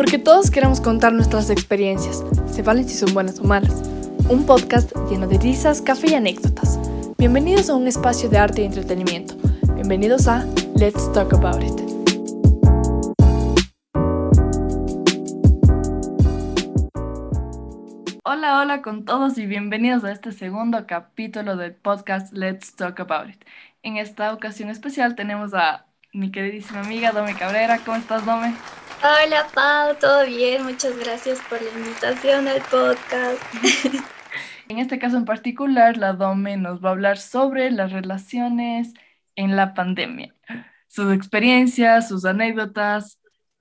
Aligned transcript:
Porque 0.00 0.18
todos 0.18 0.50
queremos 0.50 0.80
contar 0.80 1.12
nuestras 1.12 1.50
experiencias, 1.50 2.24
se 2.46 2.62
valen 2.62 2.88
si 2.88 2.96
son 2.96 3.12
buenas 3.12 3.38
o 3.38 3.44
malas. 3.44 3.82
Un 4.30 4.46
podcast 4.46 4.96
lleno 5.10 5.26
de 5.26 5.36
risas, 5.36 5.82
café 5.82 6.12
y 6.12 6.14
anécdotas. 6.14 6.78
Bienvenidos 7.18 7.68
a 7.68 7.74
un 7.74 7.86
espacio 7.86 8.30
de 8.30 8.38
arte 8.38 8.62
y 8.62 8.64
entretenimiento. 8.64 9.34
Bienvenidos 9.74 10.26
a 10.26 10.46
Let's 10.74 11.12
Talk 11.12 11.34
About 11.34 11.62
It. 11.62 11.78
Hola, 18.24 18.60
hola 18.62 18.80
con 18.80 19.04
todos 19.04 19.36
y 19.36 19.44
bienvenidos 19.44 20.02
a 20.04 20.12
este 20.12 20.32
segundo 20.32 20.86
capítulo 20.86 21.58
del 21.58 21.74
podcast 21.74 22.32
Let's 22.32 22.74
Talk 22.74 22.98
About 23.00 23.34
It. 23.34 23.44
En 23.82 23.98
esta 23.98 24.32
ocasión 24.32 24.70
especial 24.70 25.14
tenemos 25.14 25.52
a 25.52 25.84
mi 26.14 26.32
queridísima 26.32 26.80
amiga 26.80 27.12
Dome 27.12 27.34
Cabrera. 27.34 27.80
¿Cómo 27.84 27.98
estás, 27.98 28.24
Dome? 28.24 28.54
Hola, 29.02 29.48
Pau, 29.54 29.96
¿todo 29.98 30.26
bien? 30.26 30.62
Muchas 30.62 30.98
gracias 30.98 31.38
por 31.48 31.62
la 31.62 31.70
invitación 31.70 32.46
al 32.46 32.60
podcast. 32.60 33.42
en 34.68 34.78
este 34.78 34.98
caso 34.98 35.16
en 35.16 35.24
particular, 35.24 35.96
la 35.96 36.12
Dome 36.12 36.58
nos 36.58 36.84
va 36.84 36.90
a 36.90 36.92
hablar 36.92 37.16
sobre 37.16 37.70
las 37.70 37.92
relaciones 37.92 38.92
en 39.36 39.56
la 39.56 39.72
pandemia, 39.72 40.34
sus 40.86 41.14
experiencias, 41.14 42.08
sus 42.08 42.26
anécdotas 42.26 43.18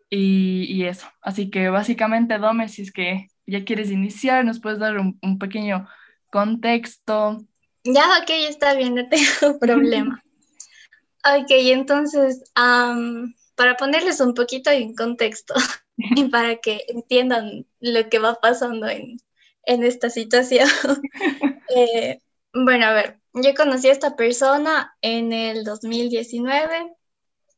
y, 0.09 0.65
y 0.65 0.83
eso. 0.83 1.07
Así 1.21 1.49
que 1.49 1.69
básicamente, 1.69 2.37
Dome, 2.37 2.67
si 2.67 2.81
es 2.81 2.91
que 2.91 3.27
ya 3.47 3.63
quieres 3.63 3.91
iniciar, 3.91 4.43
nos 4.43 4.59
puedes 4.59 4.79
dar 4.79 4.97
un, 4.97 5.39
pequeño 5.39 5.87
contexto. 6.29 7.37
Ya, 7.85 8.03
ok, 8.21 8.29
está 8.49 8.73
bien, 8.73 8.95
no 8.95 9.07
tengo 9.07 9.57
problema. 9.59 10.21
ok, 11.23 11.49
entonces, 11.49 12.43
para 13.59 13.75
ponerles 13.75 14.21
un 14.21 14.35
poquito 14.35 14.69
en 14.69 14.95
contexto 14.95 15.53
y 15.97 16.29
para 16.29 16.61
que 16.61 16.85
entiendan 16.87 17.67
lo 17.81 18.07
que 18.07 18.17
va 18.17 18.39
pasando 18.39 18.87
en, 18.87 19.17
en 19.63 19.83
esta 19.83 20.09
situación. 20.09 20.69
Eh, 21.71 22.19
bueno, 22.51 22.87
a 22.87 22.93
ver, 22.93 23.19
yo 23.31 23.53
conocí 23.53 23.89
a 23.89 23.91
esta 23.91 24.15
persona 24.15 24.97
en 25.03 25.31
el 25.33 25.63
2019 25.63 26.95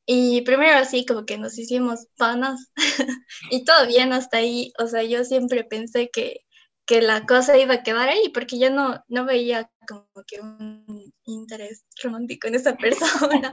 y 0.05 0.41
primero 0.41 0.77
así 0.77 1.05
como 1.05 1.25
que 1.25 1.37
nos 1.37 1.57
hicimos 1.57 2.07
panas 2.17 2.73
y 3.51 3.63
todo 3.63 3.87
bien 3.87 4.11
hasta 4.11 4.39
ahí. 4.39 4.73
O 4.79 4.87
sea, 4.87 5.03
yo 5.03 5.23
siempre 5.23 5.63
pensé 5.63 6.09
que, 6.09 6.41
que 6.85 7.01
la 7.01 7.25
cosa 7.25 7.57
iba 7.57 7.75
a 7.75 7.83
quedar 7.83 8.09
ahí 8.09 8.27
porque 8.33 8.59
yo 8.59 8.69
no, 8.69 9.01
no 9.07 9.23
veía 9.23 9.71
como 9.87 10.09
que 10.27 10.41
un 10.41 11.13
interés 11.23 11.85
romántico 12.03 12.49
en 12.49 12.55
esa 12.55 12.75
persona. 12.75 13.49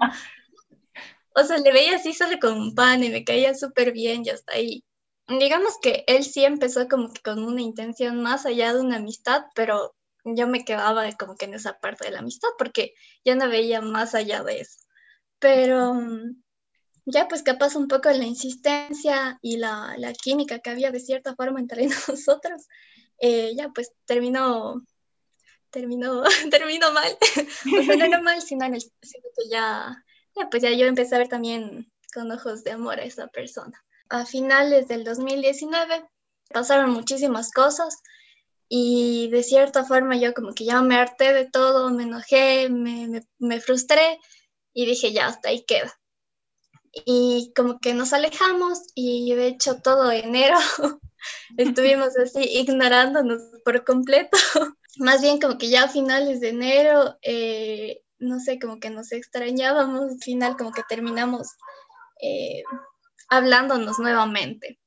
O 1.40 1.44
sea, 1.44 1.58
le 1.58 1.72
veía 1.72 1.96
así 1.96 2.12
solo 2.12 2.38
con 2.40 2.58
un 2.58 2.74
pan 2.74 3.02
y 3.04 3.10
me 3.10 3.24
caía 3.24 3.54
súper 3.54 3.92
bien 3.92 4.22
y 4.24 4.30
hasta 4.30 4.52
ahí. 4.54 4.84
Digamos 5.28 5.74
que 5.82 6.04
él 6.06 6.24
sí 6.24 6.44
empezó 6.44 6.88
como 6.88 7.12
que 7.12 7.20
con 7.20 7.44
una 7.44 7.60
intención 7.60 8.22
más 8.22 8.46
allá 8.46 8.72
de 8.72 8.80
una 8.80 8.96
amistad, 8.96 9.44
pero 9.54 9.94
yo 10.24 10.46
me 10.46 10.64
quedaba 10.64 11.10
como 11.12 11.36
que 11.36 11.46
en 11.46 11.54
esa 11.54 11.78
parte 11.78 12.06
de 12.06 12.12
la 12.12 12.20
amistad 12.20 12.48
porque 12.58 12.94
ya 13.24 13.34
no 13.34 13.48
veía 13.48 13.80
más 13.80 14.14
allá 14.14 14.42
de 14.42 14.60
eso. 14.60 14.80
Pero 15.38 15.94
mm, 15.94 16.42
ya 17.06 17.28
pues 17.28 17.42
capaz 17.42 17.76
un 17.76 17.88
poco 17.88 18.10
la 18.10 18.24
insistencia 18.24 19.38
y 19.42 19.58
la, 19.58 19.94
la 19.98 20.12
química 20.12 20.58
que 20.60 20.70
había 20.70 20.90
de 20.90 21.00
cierta 21.00 21.34
forma 21.34 21.60
entre 21.60 21.86
nosotros, 22.08 22.66
eh, 23.18 23.54
ya 23.56 23.68
pues 23.70 23.92
terminó, 24.06 24.82
terminó, 25.70 26.22
terminó 26.50 26.92
mal. 26.92 27.16
no 27.64 28.04
era 28.04 28.20
mal, 28.20 28.40
sino 28.42 28.66
en 28.66 28.74
el 28.74 28.80
sentido 28.80 29.30
que 29.36 29.48
ya, 29.50 30.04
ya 30.36 30.48
pues 30.50 30.62
ya 30.62 30.70
yo 30.70 30.86
empecé 30.86 31.14
a 31.14 31.18
ver 31.18 31.28
también 31.28 31.90
con 32.14 32.30
ojos 32.30 32.64
de 32.64 32.72
amor 32.72 33.00
a 33.00 33.04
esa 33.04 33.26
persona. 33.28 33.82
A 34.08 34.24
finales 34.24 34.88
del 34.88 35.04
2019 35.04 36.08
pasaron 36.50 36.90
muchísimas 36.90 37.52
cosas 37.52 37.96
y 38.68 39.28
de 39.30 39.42
cierta 39.42 39.84
forma 39.84 40.16
yo 40.16 40.34
como 40.34 40.52
que 40.54 40.64
ya 40.64 40.82
me 40.82 40.96
harté 40.96 41.32
de 41.32 41.46
todo, 41.46 41.90
me 41.90 42.04
enojé, 42.04 42.68
me, 42.68 43.08
me, 43.08 43.22
me 43.38 43.60
frustré 43.60 44.18
y 44.72 44.86
dije, 44.86 45.12
ya, 45.12 45.26
hasta 45.26 45.48
ahí 45.48 45.64
queda. 45.64 45.92
Y 47.04 47.52
como 47.54 47.78
que 47.80 47.94
nos 47.94 48.12
alejamos 48.12 48.80
y 48.94 49.34
de 49.34 49.48
hecho 49.48 49.80
todo 49.82 50.10
enero 50.10 50.58
estuvimos 51.56 52.16
así 52.16 52.42
ignorándonos 52.42 53.42
por 53.64 53.84
completo. 53.84 54.36
Más 54.98 55.20
bien 55.20 55.40
como 55.40 55.58
que 55.58 55.68
ya 55.68 55.84
a 55.84 55.88
finales 55.88 56.40
de 56.40 56.48
enero, 56.48 57.16
eh, 57.22 58.02
no 58.18 58.40
sé, 58.40 58.58
como 58.58 58.80
que 58.80 58.90
nos 58.90 59.12
extrañábamos, 59.12 60.12
al 60.12 60.18
final 60.20 60.56
como 60.56 60.72
que 60.72 60.82
terminamos 60.88 61.48
eh, 62.22 62.62
hablándonos 63.28 63.98
nuevamente. 63.98 64.78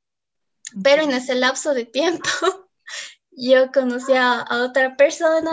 Pero 0.84 1.04
en 1.04 1.12
ese 1.12 1.36
lapso 1.36 1.74
de 1.74 1.86
tiempo 1.86 2.30
yo 3.32 3.72
conocí 3.72 4.14
a 4.14 4.46
otra 4.64 4.96
persona 4.96 5.52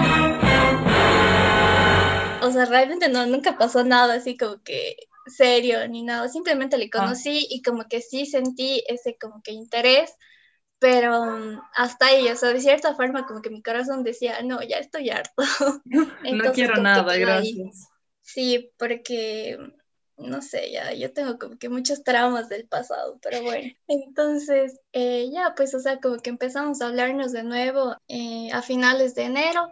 o 2.43 2.51
sea, 2.51 2.65
realmente 2.65 3.09
no, 3.09 3.27
nunca 3.27 3.57
pasó 3.57 3.85
nada 3.85 4.15
así 4.15 4.37
como 4.37 4.63
que 4.63 4.97
serio 5.27 5.87
ni 5.89 6.03
nada, 6.03 6.29
simplemente 6.29 6.79
le 6.79 6.87
ah. 6.87 7.01
conocí 7.01 7.47
y 7.51 7.63
como 7.63 7.85
que 7.85 8.01
sí 8.01 8.27
sentí 8.27 8.83
ese 8.89 9.17
como 9.19 9.43
que 9.43 9.53
interés, 9.53 10.15
pero 10.79 11.25
mm, 11.25 11.61
hasta 11.77 12.07
ahí, 12.07 12.29
o 12.29 12.37
sea, 12.37 12.51
de 12.51 12.61
cierta 12.61 12.95
forma 12.95 13.27
como 13.27 13.43
que 13.43 13.51
mi 13.51 13.63
corazón 13.63 14.05
decía, 14.05 14.43
no, 14.43 14.63
ya 14.63 14.79
estoy 14.79 15.11
harto. 15.11 15.43
no 15.85 16.53
quiero 16.53 16.81
nada, 16.81 17.17
gracias. 17.17 17.89
Sí, 18.23 18.73
porque, 18.77 19.59
no 20.17 20.43
sé, 20.43 20.71
ya 20.71 20.93
yo 20.93 21.13
tengo 21.13 21.39
como 21.39 21.59
que 21.59 21.69
muchos 21.69 22.05
traumas 22.05 22.49
del 22.49 22.67
pasado, 22.67 23.19
pero 23.23 23.43
bueno. 23.43 23.73
Entonces, 23.87 24.79
eh, 24.93 25.31
ya, 25.33 25.55
pues, 25.57 25.75
o 25.75 25.81
sea, 25.81 25.99
como 26.01 26.19
que 26.19 26.31
empezamos 26.31 26.81
a 26.81 26.89
hablarnos 26.89 27.33
de 27.33 27.43
nuevo 27.43 27.97
eh, 28.09 28.51
a 28.53 28.63
finales 28.63 29.15
de 29.15 29.25
enero 29.25 29.71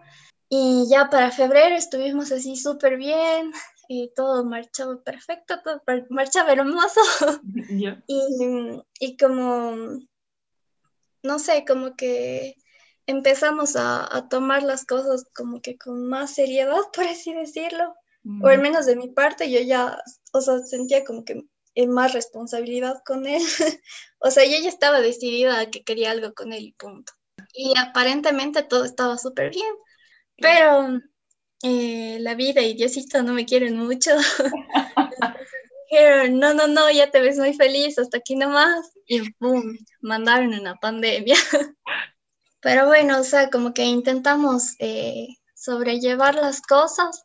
y 0.48 0.86
ya 0.88 1.10
para 1.10 1.30
febrero 1.32 1.74
estuvimos 1.74 2.32
así 2.32 2.56
súper 2.56 2.96
bien, 2.96 3.52
y 3.88 4.12
todo 4.14 4.44
marchaba 4.44 5.00
perfecto, 5.02 5.60
todo 5.62 5.82
marchaba 6.10 6.52
hermoso. 6.52 7.00
Y, 8.08 8.82
y, 9.00 9.16
como, 9.16 9.98
no 11.26 11.38
sé, 11.38 11.64
como 11.66 11.96
que 11.96 12.56
empezamos 13.06 13.76
a, 13.76 14.16
a, 14.16 14.28
tomar 14.28 14.62
las 14.62 14.84
cosas 14.84 15.24
como 15.34 15.60
que 15.60 15.76
con 15.76 16.08
más 16.08 16.34
seriedad, 16.34 16.80
por 16.94 17.04
así 17.04 17.32
decirlo. 17.34 17.94
O 18.42 18.48
al 18.48 18.60
menos 18.60 18.86
de 18.86 18.96
mi 18.96 19.08
parte, 19.08 19.52
yo 19.52 19.60
ya, 19.60 20.02
o 20.32 20.40
sea, 20.40 20.58
sentía 20.58 21.04
como 21.04 21.24
que 21.24 21.44
más 21.86 22.12
responsabilidad 22.12 23.02
con 23.04 23.26
él. 23.26 23.40
o 24.18 24.30
sea, 24.32 24.44
yo 24.44 24.58
ya 24.60 24.68
estaba 24.68 25.00
decidida 25.00 25.60
a 25.60 25.70
que 25.70 25.84
quería 25.84 26.10
algo 26.10 26.34
con 26.34 26.52
él 26.52 26.64
y 26.64 26.72
punto. 26.72 27.12
Y 27.52 27.74
aparentemente 27.78 28.64
todo 28.64 28.84
estaba 28.84 29.16
súper 29.16 29.50
bien. 29.50 29.72
Pero 30.38 31.00
eh, 31.62 32.18
la 32.20 32.34
vida 32.34 32.62
y 32.62 32.74
Diosito 32.74 33.22
no 33.22 33.32
me 33.32 33.46
quieren 33.46 33.76
mucho. 33.76 34.10
no, 36.30 36.54
no, 36.54 36.66
no, 36.66 36.90
ya 36.90 37.10
te 37.10 37.20
ves 37.20 37.38
muy 37.38 37.54
feliz, 37.54 37.98
hasta 37.98 38.18
aquí 38.18 38.36
nomás. 38.36 38.92
Y 39.06 39.32
boom, 39.38 39.78
mandaron 40.00 40.54
una 40.54 40.74
pandemia. 40.76 41.36
Pero 42.60 42.86
bueno, 42.86 43.20
o 43.20 43.24
sea, 43.24 43.50
como 43.50 43.72
que 43.72 43.84
intentamos 43.84 44.74
eh, 44.80 45.28
sobrellevar 45.54 46.34
las 46.34 46.60
cosas, 46.60 47.22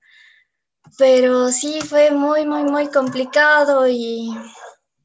pero 0.97 1.49
sí 1.49 1.81
fue 1.81 2.11
muy, 2.11 2.45
muy, 2.45 2.63
muy 2.63 2.87
complicado 2.89 3.87
y, 3.87 4.29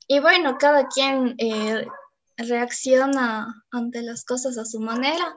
y 0.09 0.21
bueno, 0.21 0.59
cada 0.59 0.89
quien 0.89 1.35
eh, 1.39 1.87
reacciona 2.37 3.47
ante 3.71 4.03
las 4.03 4.25
cosas 4.25 4.59
a 4.59 4.65
su 4.65 4.81
manera. 4.81 5.37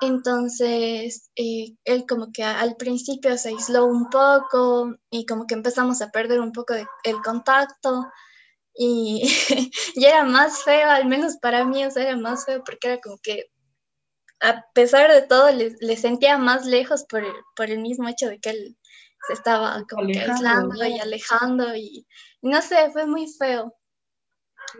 Entonces, 0.00 1.30
eh, 1.36 1.74
él 1.84 2.06
como 2.08 2.32
que 2.32 2.42
al 2.42 2.76
principio 2.76 3.36
se 3.36 3.50
aisló 3.50 3.84
un 3.86 4.08
poco 4.08 4.94
y 5.10 5.26
como 5.26 5.46
que 5.46 5.54
empezamos 5.54 6.00
a 6.00 6.10
perder 6.10 6.40
un 6.40 6.52
poco 6.52 6.74
el 6.74 7.22
contacto 7.22 8.06
y, 8.74 9.22
y, 9.94 10.04
era 10.04 10.24
más 10.24 10.62
feo, 10.64 10.88
al 10.90 11.06
menos 11.06 11.36
para 11.36 11.64
mí, 11.64 11.84
o 11.84 11.90
sea, 11.90 12.04
era 12.04 12.16
más 12.16 12.46
feo 12.46 12.62
porque 12.64 12.88
era 12.88 13.00
como 13.00 13.18
que 13.18 13.50
a 14.40 14.64
pesar 14.72 15.12
de 15.12 15.22
todo 15.22 15.50
le, 15.52 15.96
sentía 15.96 16.38
más 16.38 16.64
lejos 16.64 17.04
por 17.04 17.22
el, 17.22 17.32
por 17.54 17.70
el, 17.70 17.80
mismo 17.80 18.08
hecho 18.08 18.28
de 18.28 18.40
que 18.40 18.50
él 18.50 18.78
se 19.26 19.34
estaba 19.34 19.84
como 19.88 20.06
que 20.06 20.18
aislando 20.18 20.82
y 20.86 20.98
alejando 20.98 21.76
y, 21.76 22.06
no 22.40 22.62
sé, 22.62 22.90
fue 22.90 23.04
muy 23.04 23.26
feo. 23.26 23.74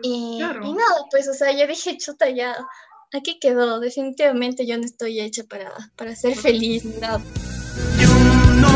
Y, 0.01 0.41
y 0.41 0.73
nada, 0.73 1.05
pues, 1.11 1.27
o 1.27 1.33
sea, 1.33 1.51
yo 1.51 1.67
dije, 1.67 1.97
chuta, 1.97 2.29
ya, 2.29 2.55
aquí 3.13 3.39
quedó. 3.39 3.79
Definitivamente 3.79 4.65
yo 4.65 4.77
no 4.77 4.85
estoy 4.85 5.19
hecha 5.19 5.43
para, 5.43 5.71
para 5.95 6.15
ser 6.15 6.35
feliz. 6.35 6.83
No. 6.85 7.21
Yo 7.99 8.09
no 8.59 8.69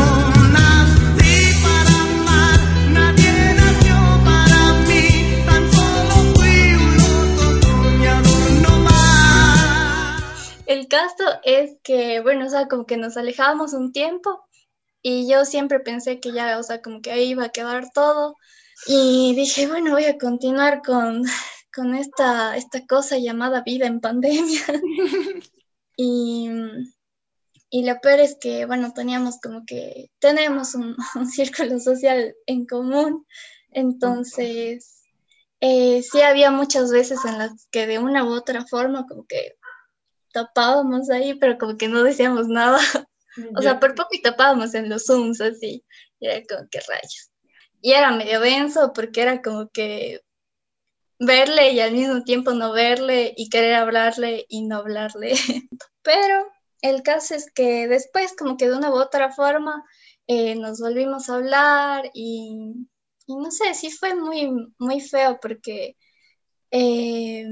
nací 0.52 1.54
para 1.62 2.02
amar, 2.02 2.60
nadie 2.90 3.54
nació 3.54 3.94
para 4.24 4.72
mí, 4.86 5.44
tan 5.46 5.72
solo 5.72 6.34
fui 6.34 6.74
un 6.74 8.62
no 8.62 8.78
más. 8.80 10.22
El 10.66 10.88
caso 10.88 11.24
es 11.44 11.76
que, 11.82 12.20
bueno, 12.20 12.46
o 12.46 12.50
sea, 12.50 12.68
como 12.68 12.86
que 12.86 12.96
nos 12.96 13.16
alejábamos 13.16 13.72
un 13.74 13.92
tiempo 13.92 14.46
y 15.02 15.28
yo 15.30 15.44
siempre 15.44 15.80
pensé 15.80 16.20
que 16.20 16.32
ya, 16.32 16.58
o 16.58 16.62
sea, 16.62 16.82
como 16.82 17.00
que 17.00 17.12
ahí 17.12 17.30
iba 17.30 17.44
a 17.44 17.50
quedar 17.50 17.90
todo. 17.92 18.34
Y 18.86 19.34
dije, 19.34 19.66
bueno, 19.66 19.92
voy 19.92 20.04
a 20.04 20.18
continuar 20.18 20.82
con, 20.82 21.24
con 21.76 21.94
esta, 21.94 22.56
esta 22.56 22.86
cosa 22.86 23.18
llamada 23.18 23.60
vida 23.60 23.86
en 23.86 24.00
pandemia. 24.00 24.62
y, 25.96 26.48
y 27.68 27.84
lo 27.84 28.00
peor 28.00 28.20
es 28.20 28.38
que, 28.40 28.64
bueno, 28.64 28.94
teníamos 28.94 29.38
como 29.42 29.64
que, 29.66 30.10
tenemos 30.18 30.74
un, 30.74 30.96
círculo 31.30 31.78
social 31.78 32.34
en 32.46 32.66
común, 32.66 33.26
entonces 33.70 35.02
eh, 35.60 36.02
sí 36.02 36.22
había 36.22 36.50
muchas 36.50 36.90
veces 36.90 37.22
en 37.26 37.38
las 37.38 37.68
que 37.70 37.86
de 37.86 37.98
una 37.98 38.24
u 38.24 38.28
otra 38.28 38.64
forma 38.64 39.06
como 39.06 39.26
que 39.26 39.56
tapábamos 40.32 41.10
ahí, 41.10 41.34
pero 41.34 41.58
como 41.58 41.76
que 41.76 41.88
no 41.88 42.02
decíamos 42.02 42.48
nada. 42.48 42.80
o 43.54 43.60
sea, 43.60 43.78
por 43.78 43.94
poco 43.94 44.10
y 44.12 44.22
tapábamos 44.22 44.74
en 44.74 44.88
los 44.88 45.04
Zooms 45.04 45.42
así, 45.42 45.84
y 46.20 46.26
era 46.26 46.42
como 46.48 46.68
que 46.70 46.80
rayos. 46.80 47.30
Y 47.82 47.92
era 47.92 48.10
medio 48.12 48.40
denso 48.40 48.92
porque 48.94 49.20
era 49.20 49.42
como 49.42 49.68
que 49.68 50.22
verle 51.18 51.72
y 51.72 51.80
al 51.80 51.92
mismo 51.92 52.22
tiempo 52.22 52.52
no 52.52 52.72
verle 52.72 53.34
y 53.36 53.48
querer 53.48 53.74
hablarle 53.74 54.46
y 54.48 54.62
no 54.62 54.76
hablarle. 54.76 55.32
Pero 56.02 56.46
el 56.82 57.02
caso 57.02 57.34
es 57.34 57.50
que 57.50 57.88
después 57.88 58.34
como 58.36 58.56
que 58.56 58.68
de 58.68 58.76
una 58.76 58.90
u 58.90 58.94
otra 58.94 59.32
forma 59.32 59.84
eh, 60.26 60.56
nos 60.56 60.80
volvimos 60.80 61.28
a 61.28 61.36
hablar 61.36 62.10
y, 62.14 62.74
no 63.26 63.50
sé, 63.50 63.74
sí 63.74 63.90
fue 63.90 64.14
muy, 64.14 64.50
muy 64.78 65.00
feo 65.00 65.38
porque, 65.40 65.96
eh, 66.70 67.44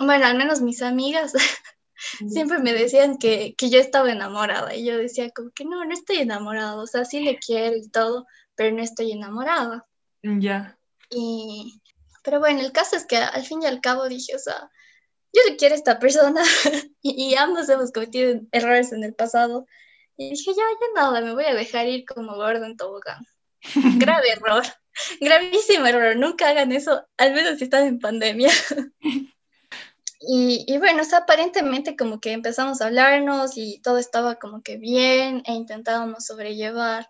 bueno, 0.00 0.26
al 0.26 0.36
menos 0.36 0.60
mis 0.60 0.82
amigas 0.82 1.32
siempre 2.28 2.58
me 2.58 2.72
decían 2.72 3.18
que, 3.18 3.54
que, 3.56 3.70
yo 3.70 3.78
estaba 3.78 4.10
enamorada 4.10 4.74
y 4.74 4.84
yo 4.84 4.96
decía 4.96 5.30
como 5.30 5.50
que 5.50 5.64
no, 5.64 5.84
no 5.84 5.92
estoy 5.92 6.18
enamorada, 6.18 6.76
o 6.76 6.86
sea, 6.86 7.04
sí 7.04 7.20
le 7.20 7.38
quiero 7.38 7.76
y 7.76 7.88
todo, 7.88 8.26
pero 8.54 8.74
no 8.76 8.82
estoy 8.82 9.12
enamorada. 9.12 9.86
Ya. 10.22 10.76
Y, 11.10 11.80
pero 12.28 12.40
bueno, 12.40 12.60
el 12.60 12.72
caso 12.72 12.94
es 12.94 13.06
que 13.06 13.16
al 13.16 13.42
fin 13.42 13.62
y 13.62 13.66
al 13.66 13.80
cabo 13.80 14.06
dije, 14.06 14.36
o 14.36 14.38
sea, 14.38 14.70
yo 15.32 15.40
le 15.48 15.56
quiero 15.56 15.74
a 15.74 15.78
esta 15.78 15.98
persona 15.98 16.42
y, 17.00 17.34
ambos 17.36 17.70
hemos 17.70 17.90
cometido 17.90 18.38
errores 18.52 18.92
en 18.92 19.02
el 19.02 19.14
pasado. 19.14 19.66
Y 20.18 20.32
dije, 20.32 20.50
ya, 20.54 20.62
ya 20.62 20.86
nada, 20.94 21.22
me 21.22 21.32
voy 21.32 21.46
a 21.46 21.54
dejar 21.54 21.86
ir 21.86 22.04
como 22.04 22.34
gordo 22.34 22.66
en 22.66 22.76
tobogán. 22.76 23.24
Grave 23.98 24.30
error, 24.32 24.62
gravísimo 25.22 25.86
error, 25.86 26.16
nunca 26.16 26.50
hagan 26.50 26.70
eso, 26.72 27.02
al 27.16 27.32
menos 27.32 27.56
si 27.56 27.64
están 27.64 27.86
en 27.86 27.98
pandemia. 27.98 28.50
y, 30.20 30.64
y, 30.66 30.76
bueno, 30.76 31.00
o 31.00 31.04
sea, 31.06 31.20
aparentemente 31.20 31.96
como 31.96 32.20
que 32.20 32.32
empezamos 32.32 32.82
a 32.82 32.88
hablarnos 32.88 33.56
y 33.56 33.80
todo 33.80 33.96
estaba 33.96 34.34
como 34.34 34.62
que 34.62 34.76
bien 34.76 35.42
e 35.46 35.54
intentábamos 35.54 36.26
sobrellevar 36.26 37.08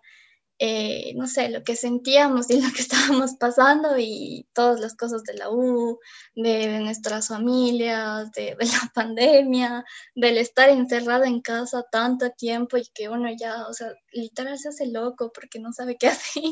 eh, 0.61 1.13
no 1.15 1.25
sé, 1.25 1.47
lo 1.47 1.63
que 1.63 1.77
sentíamos 1.77 2.49
y 2.49 2.59
lo 2.61 2.69
que 2.73 2.81
estábamos 2.81 3.35
pasando 3.35 3.97
y 3.97 4.45
todas 4.53 4.81
las 4.81 4.93
cosas 4.95 5.23
de 5.23 5.35
la 5.35 5.49
U, 5.49 5.99
de, 6.35 6.79
nuestras 6.81 7.29
familias, 7.29 8.29
de, 8.33 8.57
la 8.59 8.91
pandemia, 8.93 9.85
del 10.15 10.37
estar 10.37 10.69
encerrado 10.69 11.23
en 11.23 11.41
casa 11.41 11.85
tanto 11.89 12.29
tiempo 12.31 12.75
y 12.75 12.85
que 12.93 13.07
uno 13.07 13.29
ya, 13.35 13.67
o 13.67 13.73
sea, 13.73 13.93
literal 14.11 14.59
se 14.59 14.69
hace 14.69 14.87
loco 14.87 15.31
porque 15.33 15.59
no 15.59 15.71
sabe 15.71 15.97
qué 15.97 16.07
hacer. 16.09 16.43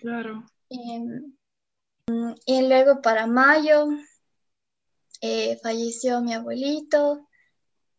Claro. 0.00 0.42
Em, 0.70 1.36
y 2.46 2.62
luego 2.62 3.02
para 3.02 3.26
mayo 3.26 3.88
eh, 5.20 5.58
falleció 5.62 6.22
mi 6.22 6.32
abuelito 6.32 7.28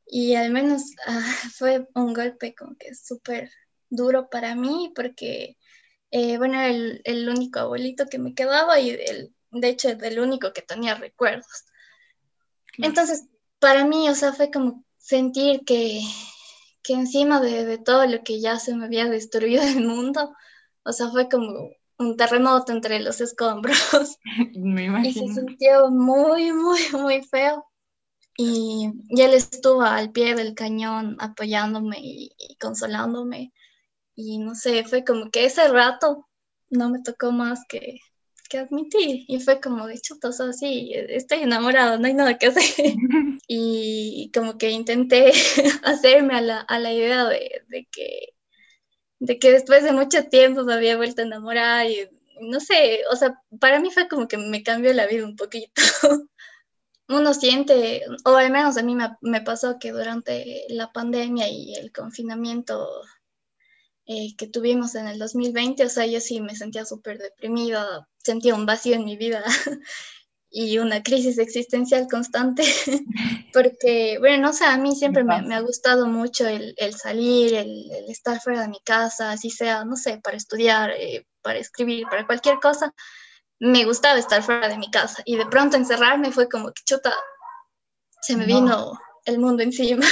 y 0.07 0.35
al 0.35 0.51
menos 0.51 0.83
ah, 1.05 1.33
fue 1.53 1.87
un 1.93 2.13
golpe 2.13 2.55
como 2.55 2.75
que 2.77 2.95
súper 2.95 3.49
duro 3.91 4.29
para 4.29 4.55
mí 4.55 4.91
porque, 4.95 5.57
eh, 6.09 6.39
bueno, 6.39 6.55
era 6.55 6.69
el, 6.69 7.01
el, 7.03 7.29
único 7.29 7.59
abuelito 7.59 8.07
que 8.07 8.17
me 8.17 8.33
quedaba 8.33 8.79
y 8.79 8.89
el, 8.89 9.35
de 9.51 9.69
hecho 9.69 9.89
el 9.89 10.19
único 10.19 10.53
que 10.53 10.63
tenía 10.63 10.95
recuerdos. 10.95 11.65
Entonces, 12.79 13.27
para 13.59 13.85
mí, 13.85 14.09
o 14.09 14.15
sea, 14.15 14.33
fue 14.33 14.49
como 14.49 14.83
sentir 14.97 15.63
que, 15.65 16.01
que 16.81 16.93
encima 16.93 17.39
de, 17.39 17.65
de, 17.65 17.77
todo 17.77 18.07
lo 18.07 18.23
que 18.23 18.39
ya 18.39 18.57
se 18.57 18.75
me 18.75 18.85
había 18.85 19.05
destruido 19.05 19.61
el 19.61 19.85
mundo, 19.85 20.33
o 20.83 20.93
sea, 20.93 21.09
fue 21.09 21.29
como 21.29 21.69
un 21.99 22.17
terremoto 22.17 22.71
entre 22.71 22.99
los 22.99 23.21
escombros. 23.21 24.17
Me 24.55 24.85
imagino. 24.85 25.09
Y 25.09 25.13
se 25.13 25.33
sintió 25.33 25.91
muy, 25.91 26.51
muy, 26.51 26.79
muy 26.93 27.21
feo. 27.21 27.65
Y, 28.37 28.91
y 29.09 29.21
él 29.21 29.33
estuvo 29.33 29.81
al 29.81 30.11
pie 30.11 30.33
del 30.35 30.55
cañón 30.55 31.17
apoyándome 31.19 31.99
y, 31.99 32.31
y 32.37 32.55
consolándome. 32.55 33.53
Y 34.15 34.39
no 34.39 34.55
sé, 34.55 34.83
fue 34.83 35.03
como 35.03 35.31
que 35.31 35.45
ese 35.45 35.67
rato 35.67 36.27
no 36.69 36.89
me 36.89 37.01
tocó 37.01 37.31
más 37.31 37.61
que, 37.67 37.99
que 38.49 38.59
admitir. 38.59 39.25
Y 39.27 39.39
fue 39.39 39.61
como 39.61 39.87
de 39.87 39.99
chuta, 39.99 40.29
o 40.29 40.31
sea, 40.33 40.53
sí, 40.53 40.91
estoy 40.93 41.39
enamorado, 41.39 41.97
no 41.97 42.07
hay 42.07 42.13
nada 42.13 42.37
que 42.37 42.47
hacer. 42.47 42.63
y 43.47 44.31
como 44.33 44.57
que 44.57 44.69
intenté 44.71 45.31
hacerme 45.83 46.35
a 46.35 46.41
la, 46.41 46.59
a 46.61 46.79
la 46.79 46.93
idea 46.93 47.25
de, 47.25 47.63
de, 47.69 47.87
que, 47.91 48.33
de 49.19 49.39
que 49.39 49.51
después 49.51 49.83
de 49.83 49.93
mucho 49.93 50.25
tiempo 50.25 50.63
me 50.63 50.73
había 50.73 50.97
vuelto 50.97 51.21
a 51.21 51.25
enamorar 51.25 51.89
y 51.89 52.09
no 52.41 52.59
sé, 52.59 53.01
o 53.11 53.15
sea, 53.15 53.39
para 53.59 53.79
mí 53.79 53.91
fue 53.91 54.07
como 54.07 54.27
que 54.27 54.37
me 54.37 54.63
cambió 54.63 54.93
la 54.93 55.07
vida 55.07 55.25
un 55.25 55.35
poquito. 55.35 55.81
Uno 57.07 57.33
siente, 57.33 58.03
o 58.25 58.35
al 58.35 58.51
menos 58.51 58.77
a 58.77 58.83
mí 58.83 58.95
me, 58.95 59.09
me 59.21 59.41
pasó 59.41 59.77
que 59.79 59.91
durante 59.91 60.65
la 60.69 60.91
pandemia 60.91 61.49
y 61.49 61.75
el 61.75 61.91
confinamiento 61.91 62.87
eh, 64.13 64.35
que 64.37 64.47
tuvimos 64.47 64.95
en 64.95 65.07
el 65.07 65.17
2020, 65.19 65.85
o 65.85 65.89
sea, 65.89 66.05
yo 66.05 66.19
sí 66.19 66.41
me 66.41 66.53
sentía 66.53 66.83
súper 66.83 67.17
deprimida, 67.17 68.09
sentía 68.17 68.55
un 68.55 68.65
vacío 68.65 68.95
en 68.95 69.05
mi 69.05 69.15
vida 69.15 69.41
y 70.49 70.79
una 70.79 71.01
crisis 71.01 71.37
existencial 71.37 72.07
constante, 72.11 72.63
porque, 73.53 74.17
bueno, 74.19 74.47
no 74.47 74.53
sé, 74.53 74.65
a 74.65 74.77
mí 74.77 74.97
siempre 74.97 75.23
me, 75.23 75.41
me 75.43 75.55
ha 75.55 75.61
gustado 75.61 76.07
mucho 76.07 76.45
el, 76.45 76.73
el 76.75 76.93
salir, 76.93 77.53
el, 77.53 77.89
el, 77.89 78.09
estar 78.09 78.41
fuera 78.41 78.63
de 78.63 78.67
mi 78.67 78.81
casa, 78.81 79.31
así 79.31 79.49
sea, 79.49 79.85
no 79.85 79.95
sé, 79.95 80.19
para 80.21 80.35
estudiar, 80.35 80.91
eh, 80.91 81.25
para 81.41 81.59
escribir, 81.59 82.05
para 82.09 82.27
cualquier 82.27 82.59
cosa, 82.59 82.93
me 83.59 83.85
gustaba 83.85 84.19
estar 84.19 84.43
fuera 84.43 84.67
de 84.67 84.77
mi 84.77 84.91
casa 84.91 85.23
y 85.23 85.37
de 85.37 85.45
pronto 85.45 85.77
encerrarme 85.77 86.31
fue 86.31 86.49
como 86.49 86.73
que 86.73 86.83
chuta, 86.83 87.13
se 88.21 88.35
me 88.35 88.45
no. 88.45 88.55
vino 88.55 88.99
el 89.23 89.39
mundo 89.39 89.63
encima. 89.63 90.05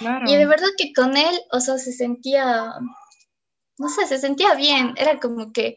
Claro. 0.00 0.26
Y 0.30 0.36
de 0.36 0.46
verdad 0.46 0.68
que 0.76 0.92
con 0.92 1.16
él, 1.16 1.40
o 1.50 1.60
sea, 1.60 1.78
se 1.78 1.92
sentía 1.92 2.74
no 3.78 3.88
sé, 3.88 4.06
se 4.06 4.18
sentía 4.18 4.54
bien, 4.54 4.94
era 4.96 5.18
como 5.18 5.52
que 5.52 5.76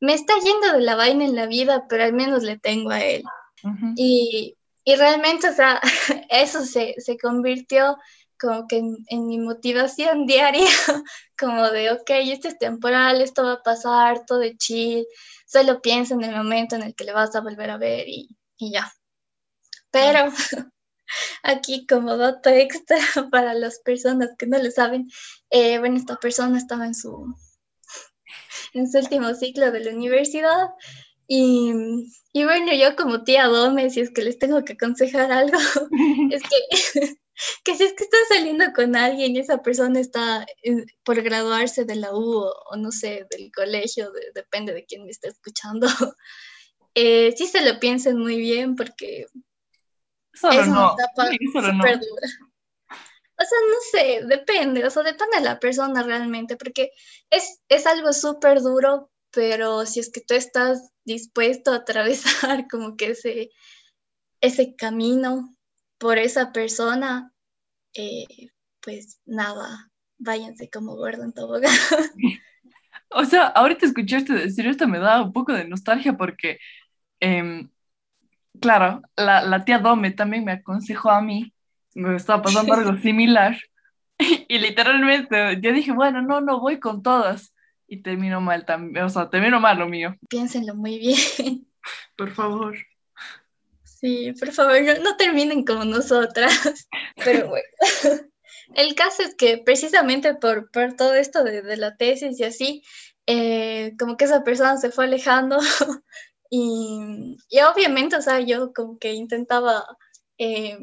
me 0.00 0.14
está 0.14 0.34
yendo 0.42 0.72
de 0.72 0.80
la 0.80 0.96
vaina 0.96 1.24
en 1.24 1.34
la 1.34 1.46
vida, 1.46 1.86
pero 1.88 2.04
al 2.04 2.12
menos 2.12 2.42
le 2.42 2.58
tengo 2.58 2.90
a 2.90 3.02
él. 3.02 3.22
Uh 3.62 3.68
-huh. 3.68 3.94
y, 3.96 4.56
y, 4.84 4.96
realmente, 4.96 5.48
o 5.48 5.54
sea, 5.54 5.80
eso 6.30 6.64
se, 6.64 6.94
se 6.98 7.16
convirtió 7.18 7.96
como 8.38 8.66
que 8.66 8.78
en, 8.78 8.96
en, 9.08 9.26
mi 9.26 9.38
motivación 9.38 10.26
diaria, 10.26 10.66
como 11.38 11.70
de, 11.70 11.90
ok, 11.92 12.10
esto 12.10 12.48
es 12.48 12.58
temporal, 12.58 13.22
esto 13.22 13.44
va 13.44 13.54
a 13.54 13.62
pasar, 13.62 14.26
todo 14.26 14.40
de 14.40 14.56
chill, 14.56 15.06
solo 15.46 15.80
piensa 15.80 16.14
en 16.14 16.24
el 16.24 16.36
momento 16.36 16.76
en 16.76 16.82
el 16.82 16.94
que 16.94 17.04
le 17.04 17.12
vas 17.12 17.34
a 17.34 17.40
volver 17.40 17.70
a 17.70 17.78
ver 17.78 18.08
y, 18.08 18.28
y 18.58 18.72
ya. 18.72 18.92
Pero 19.90 20.30
aquí 21.42 21.86
como 21.86 22.16
dato 22.16 22.50
extra 22.50 22.96
para 23.30 23.54
las 23.54 23.78
personas 23.80 24.30
que 24.38 24.46
no 24.46 24.58
lo 24.58 24.70
saben, 24.70 25.08
eh, 25.50 25.78
bueno, 25.78 25.96
esta 25.96 26.16
persona 26.16 26.58
estaba 26.58 26.86
en 26.86 26.94
su, 26.94 27.34
en 28.72 28.90
su 28.90 28.98
último 28.98 29.34
ciclo 29.34 29.70
de 29.70 29.80
la 29.80 29.90
universidad 29.92 30.68
y, 31.28 31.72
y 32.32 32.44
bueno, 32.44 32.72
yo 32.74 32.94
como 32.96 33.24
tía 33.24 33.46
Dome, 33.46 33.90
si 33.90 34.00
es 34.00 34.10
que 34.10 34.22
les 34.22 34.38
tengo 34.38 34.64
que 34.64 34.74
aconsejar 34.74 35.32
algo, 35.32 35.58
es 36.30 36.42
que, 36.42 37.18
que 37.64 37.74
si 37.74 37.84
es 37.84 37.92
que 37.94 38.04
están 38.04 38.20
saliendo 38.28 38.66
con 38.74 38.96
alguien 38.96 39.34
y 39.34 39.40
esa 39.40 39.62
persona 39.62 40.00
está 40.00 40.46
por 41.04 41.22
graduarse 41.22 41.84
de 41.84 41.96
la 41.96 42.12
U 42.12 42.38
o, 42.38 42.52
o 42.70 42.76
no 42.76 42.92
sé, 42.92 43.26
del 43.30 43.50
colegio, 43.52 44.10
de, 44.12 44.20
depende 44.34 44.72
de 44.72 44.84
quién 44.84 45.04
me 45.04 45.10
esté 45.10 45.28
escuchando, 45.28 45.88
eh, 46.98 47.34
sí 47.36 47.46
se 47.46 47.60
lo 47.60 47.78
piensen 47.78 48.18
muy 48.18 48.38
bien 48.38 48.74
porque 48.74 49.26
Es 50.42 50.68
no. 50.68 50.94
una 50.94 51.02
etapa 51.02 51.30
no. 51.30 51.72
súper 51.72 52.00
dura. 52.00 52.28
O 53.38 53.44
sea, 53.44 53.58
no 53.68 53.76
sé, 53.90 54.26
depende, 54.26 54.86
o 54.86 54.90
sea, 54.90 55.02
depende 55.02 55.36
de 55.38 55.44
la 55.44 55.60
persona 55.60 56.02
realmente, 56.02 56.56
porque 56.56 56.90
es, 57.28 57.60
es 57.68 57.86
algo 57.86 58.14
súper 58.14 58.62
duro, 58.62 59.10
pero 59.30 59.84
si 59.84 60.00
es 60.00 60.10
que 60.10 60.22
tú 60.22 60.34
estás 60.34 60.90
dispuesto 61.04 61.72
a 61.72 61.76
atravesar 61.76 62.66
como 62.70 62.96
que 62.96 63.10
ese, 63.10 63.50
ese 64.40 64.74
camino 64.74 65.54
por 65.98 66.18
esa 66.18 66.52
persona, 66.52 67.32
eh, 67.94 68.26
pues 68.80 69.20
nada, 69.26 69.90
váyanse 70.18 70.70
como 70.70 70.96
gordo 70.96 71.24
en 71.24 71.32
tobogán. 71.32 71.72
O 73.10 73.24
sea, 73.24 73.46
ahorita 73.46 73.86
escuchaste 73.86 74.32
decir 74.32 74.66
esto 74.66 74.88
me 74.88 74.98
da 74.98 75.22
un 75.22 75.32
poco 75.32 75.52
de 75.52 75.66
nostalgia 75.66 76.16
porque, 76.16 76.58
em, 77.20 77.70
claro, 78.60 79.02
la, 79.16 79.42
la 79.42 79.64
tía 79.64 79.78
Dome 79.78 80.10
también 80.10 80.44
me 80.44 80.52
aconsejó 80.52 81.10
a 81.10 81.20
mí, 81.20 81.52
me 81.94 82.16
estaba 82.16 82.42
pasando 82.42 82.74
algo 82.74 82.96
similar, 83.02 83.56
y, 84.18 84.58
literalmente 84.58 85.60
yo 85.60 85.72
dije, 85.72 85.92
bueno, 85.92 86.22
no, 86.22 86.40
no, 86.40 86.60
voy 86.60 86.80
con 86.80 87.02
todas, 87.02 87.54
y 87.86 88.02
terminó 88.02 88.40
mal 88.40 88.64
también, 88.64 89.04
o 89.04 89.08
sea, 89.08 89.28
terminó 89.28 89.60
mal 89.60 89.78
lo 89.78 89.88
mío. 89.88 90.16
Piénsenlo 90.28 90.74
muy 90.74 90.98
bien. 90.98 91.66
Por 92.16 92.30
favor. 92.32 92.76
Sí, 93.84 94.34
por 94.38 94.52
favor, 94.52 94.76
no, 95.02 95.16
terminen 95.16 95.64
como 95.64 95.84
nosotras. 95.84 96.86
Pero 97.24 97.48
bueno, 97.48 97.66
el 98.74 98.94
caso 98.94 99.22
es 99.22 99.34
que 99.34 99.56
precisamente 99.58 100.34
por, 100.34 100.70
por 100.70 100.94
todo 100.94 101.14
esto 101.14 101.42
de, 101.44 101.76
la 101.76 101.96
tesis 101.96 102.38
y 102.38 102.44
así, 102.44 102.82
eh, 103.26 103.94
como 103.98 104.16
que 104.16 104.26
esa 104.26 104.44
persona 104.44 104.76
se 104.76 104.90
fue 104.90 105.06
alejando 105.06 105.58
y, 106.50 107.36
y, 107.48 107.60
obviamente, 107.60 108.16
o 108.16 108.22
sea, 108.22 108.40
yo 108.40 108.72
como 108.72 108.98
que 108.98 109.12
intentaba, 109.12 109.84
eh, 110.38 110.78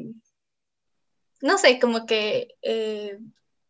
no 1.40 1.58
sé, 1.58 1.78
como 1.78 2.06
que 2.06 2.48
eh, 2.62 3.18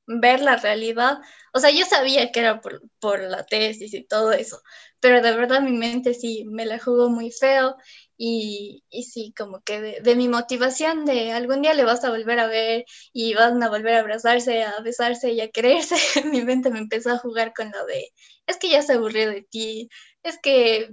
ver 0.06 0.40
la 0.40 0.56
realidad. 0.56 1.18
O 1.52 1.60
sea, 1.60 1.70
yo 1.70 1.84
sabía 1.86 2.32
que 2.32 2.40
era 2.40 2.60
por, 2.60 3.20
la 3.20 3.44
tesis 3.44 3.94
y 3.94 4.04
todo 4.04 4.32
eso, 4.32 4.60
pero 5.00 5.22
de 5.22 5.36
verdad 5.36 5.60
mi 5.62 5.72
mente 5.72 6.14
sí 6.14 6.44
me 6.50 6.66
la 6.66 6.78
jugó 6.78 7.10
muy 7.10 7.30
feo 7.30 7.76
y, 8.16 8.84
y 8.90 9.04
sí, 9.04 9.34
como 9.36 9.62
que 9.62 9.80
de, 10.00 10.16
mi 10.16 10.28
motivación 10.28 11.04
de 11.04 11.32
algún 11.32 11.62
día 11.62 11.74
le 11.74 11.84
vas 11.84 12.04
a 12.04 12.10
volver 12.10 12.38
a 12.38 12.46
ver 12.46 12.84
y 13.12 13.34
van 13.34 13.62
a 13.62 13.68
volver 13.68 13.94
a 13.94 14.00
abrazarse, 14.00 14.62
a 14.62 14.80
besarse 14.80 15.32
y 15.32 15.40
a 15.40 15.50
quererse, 15.50 15.96
mi 16.30 16.42
mente 16.42 16.70
me 16.70 16.78
empezó 16.78 17.10
a 17.10 17.18
jugar 17.18 17.52
con 17.54 17.70
lo 17.70 17.84
de, 17.86 18.10
es 18.46 18.58
que 18.58 18.70
ya 18.70 18.82
se 18.82 18.94
aburrió 18.94 19.30
de 19.30 19.42
ti, 19.42 19.88
es 20.22 20.38
que... 20.42 20.90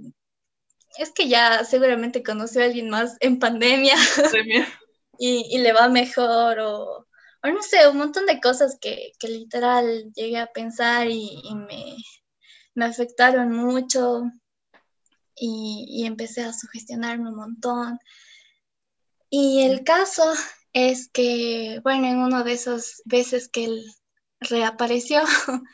Es 0.98 1.10
que 1.12 1.28
ya 1.28 1.64
seguramente 1.64 2.22
conoció 2.22 2.62
a 2.62 2.64
alguien 2.66 2.90
más 2.90 3.16
en 3.20 3.38
pandemia. 3.38 3.96
Y, 5.18 5.46
y 5.50 5.58
le 5.58 5.72
va 5.72 5.88
mejor 5.88 6.58
o, 6.58 7.06
o 7.44 7.48
no 7.48 7.62
sé, 7.62 7.86
un 7.88 7.98
montón 7.98 8.26
de 8.26 8.40
cosas 8.40 8.78
que, 8.80 9.12
que 9.20 9.28
literal 9.28 10.12
llegué 10.14 10.38
a 10.38 10.50
pensar 10.52 11.08
y, 11.08 11.42
me, 11.54 11.96
me, 12.74 12.84
afectaron 12.84 13.50
mucho. 13.52 14.22
Y, 15.36 15.86
y, 15.88 16.06
empecé 16.06 16.42
a 16.42 16.52
sugestionarme 16.52 17.28
un 17.28 17.36
montón. 17.36 17.98
Y 19.30 19.62
el 19.62 19.84
caso 19.84 20.24
es 20.72 21.08
que, 21.12 21.80
bueno, 21.82 22.06
en 22.06 22.18
una 22.18 22.42
de 22.44 22.52
esas 22.52 23.02
veces 23.04 23.48
que 23.48 23.64
él 23.64 23.84
reapareció, 24.40 25.22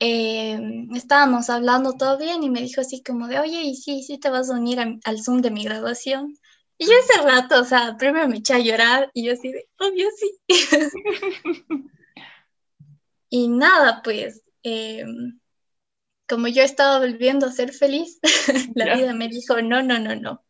eh, 0.00 0.58
estábamos 0.94 1.50
hablando 1.50 1.92
todo 1.94 2.18
bien 2.18 2.42
y 2.42 2.50
me 2.50 2.62
dijo 2.62 2.80
así 2.80 3.02
como 3.02 3.28
de, 3.28 3.38
oye, 3.38 3.62
y 3.62 3.76
sí, 3.76 4.02
sí 4.02 4.18
te 4.18 4.30
vas 4.30 4.50
a 4.50 4.54
unir 4.54 4.78
al 4.80 5.22
Zoom 5.22 5.40
de 5.42 5.50
mi 5.50 5.64
graduación. 5.64 6.34
Y 6.78 6.86
yo 6.86 6.92
ese 6.92 7.22
rato, 7.22 7.60
o 7.60 7.64
sea, 7.64 7.96
primero 7.96 8.28
me 8.28 8.38
eché 8.38 8.54
a 8.54 8.58
llorar 8.58 9.10
y 9.14 9.26
yo 9.26 9.34
así 9.34 9.52
de, 9.52 9.68
obvio 9.78 10.08
sí. 10.18 10.40
y 13.30 13.48
nada, 13.48 14.02
pues, 14.02 14.42
em, 14.62 15.38
como 16.28 16.48
yo 16.48 16.62
estaba 16.62 16.98
volviendo 16.98 17.46
a 17.46 17.52
ser 17.52 17.72
feliz, 17.72 18.18
la 18.74 18.96
vida 18.96 19.14
me 19.14 19.28
dijo, 19.28 19.62
no, 19.62 19.82
no, 19.82 19.98
no, 19.98 20.16
no. 20.16 20.44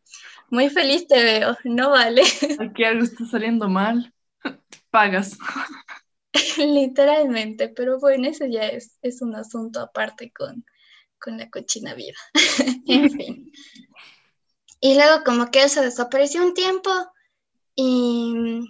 Muy 0.49 0.69
feliz 0.69 1.07
te 1.07 1.23
veo, 1.23 1.57
no 1.63 1.91
vale. 1.91 2.23
Aquí 2.59 2.83
algo 2.83 3.03
está 3.03 3.25
saliendo 3.25 3.69
mal. 3.69 4.13
Pagas. 4.91 5.37
Literalmente, 6.65 7.69
pero 7.69 7.99
bueno, 7.99 8.27
ese 8.27 8.51
ya 8.51 8.67
es, 8.67 8.97
es 9.01 9.21
un 9.21 9.35
asunto 9.35 9.79
aparte 9.81 10.31
con, 10.31 10.65
con 11.19 11.37
la 11.37 11.49
cochina 11.49 11.93
vida. 11.93 12.17
en 12.87 13.11
fin. 13.11 13.51
Y 14.79 14.95
luego 14.95 15.23
como 15.23 15.49
que 15.49 15.63
él 15.63 15.69
se 15.69 15.81
desapareció 15.81 16.43
un 16.45 16.53
tiempo 16.53 16.91
y, 17.75 18.61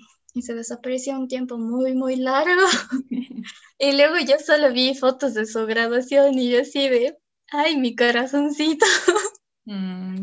se 0.42 0.54
desapareció 0.54 1.14
un 1.14 1.28
tiempo 1.28 1.58
muy, 1.58 1.94
muy 1.94 2.16
largo. 2.16 2.62
y 3.80 3.92
luego 3.94 4.16
yo 4.20 4.38
solo 4.44 4.72
vi 4.72 4.94
fotos 4.96 5.34
de 5.34 5.46
su 5.46 5.66
graduación 5.66 6.38
y 6.38 6.52
yo 6.52 6.62
así 6.62 6.88
de, 6.88 7.18
ay, 7.52 7.78
mi 7.78 7.96
corazoncito. 7.96 8.86
Mm, 9.66 10.22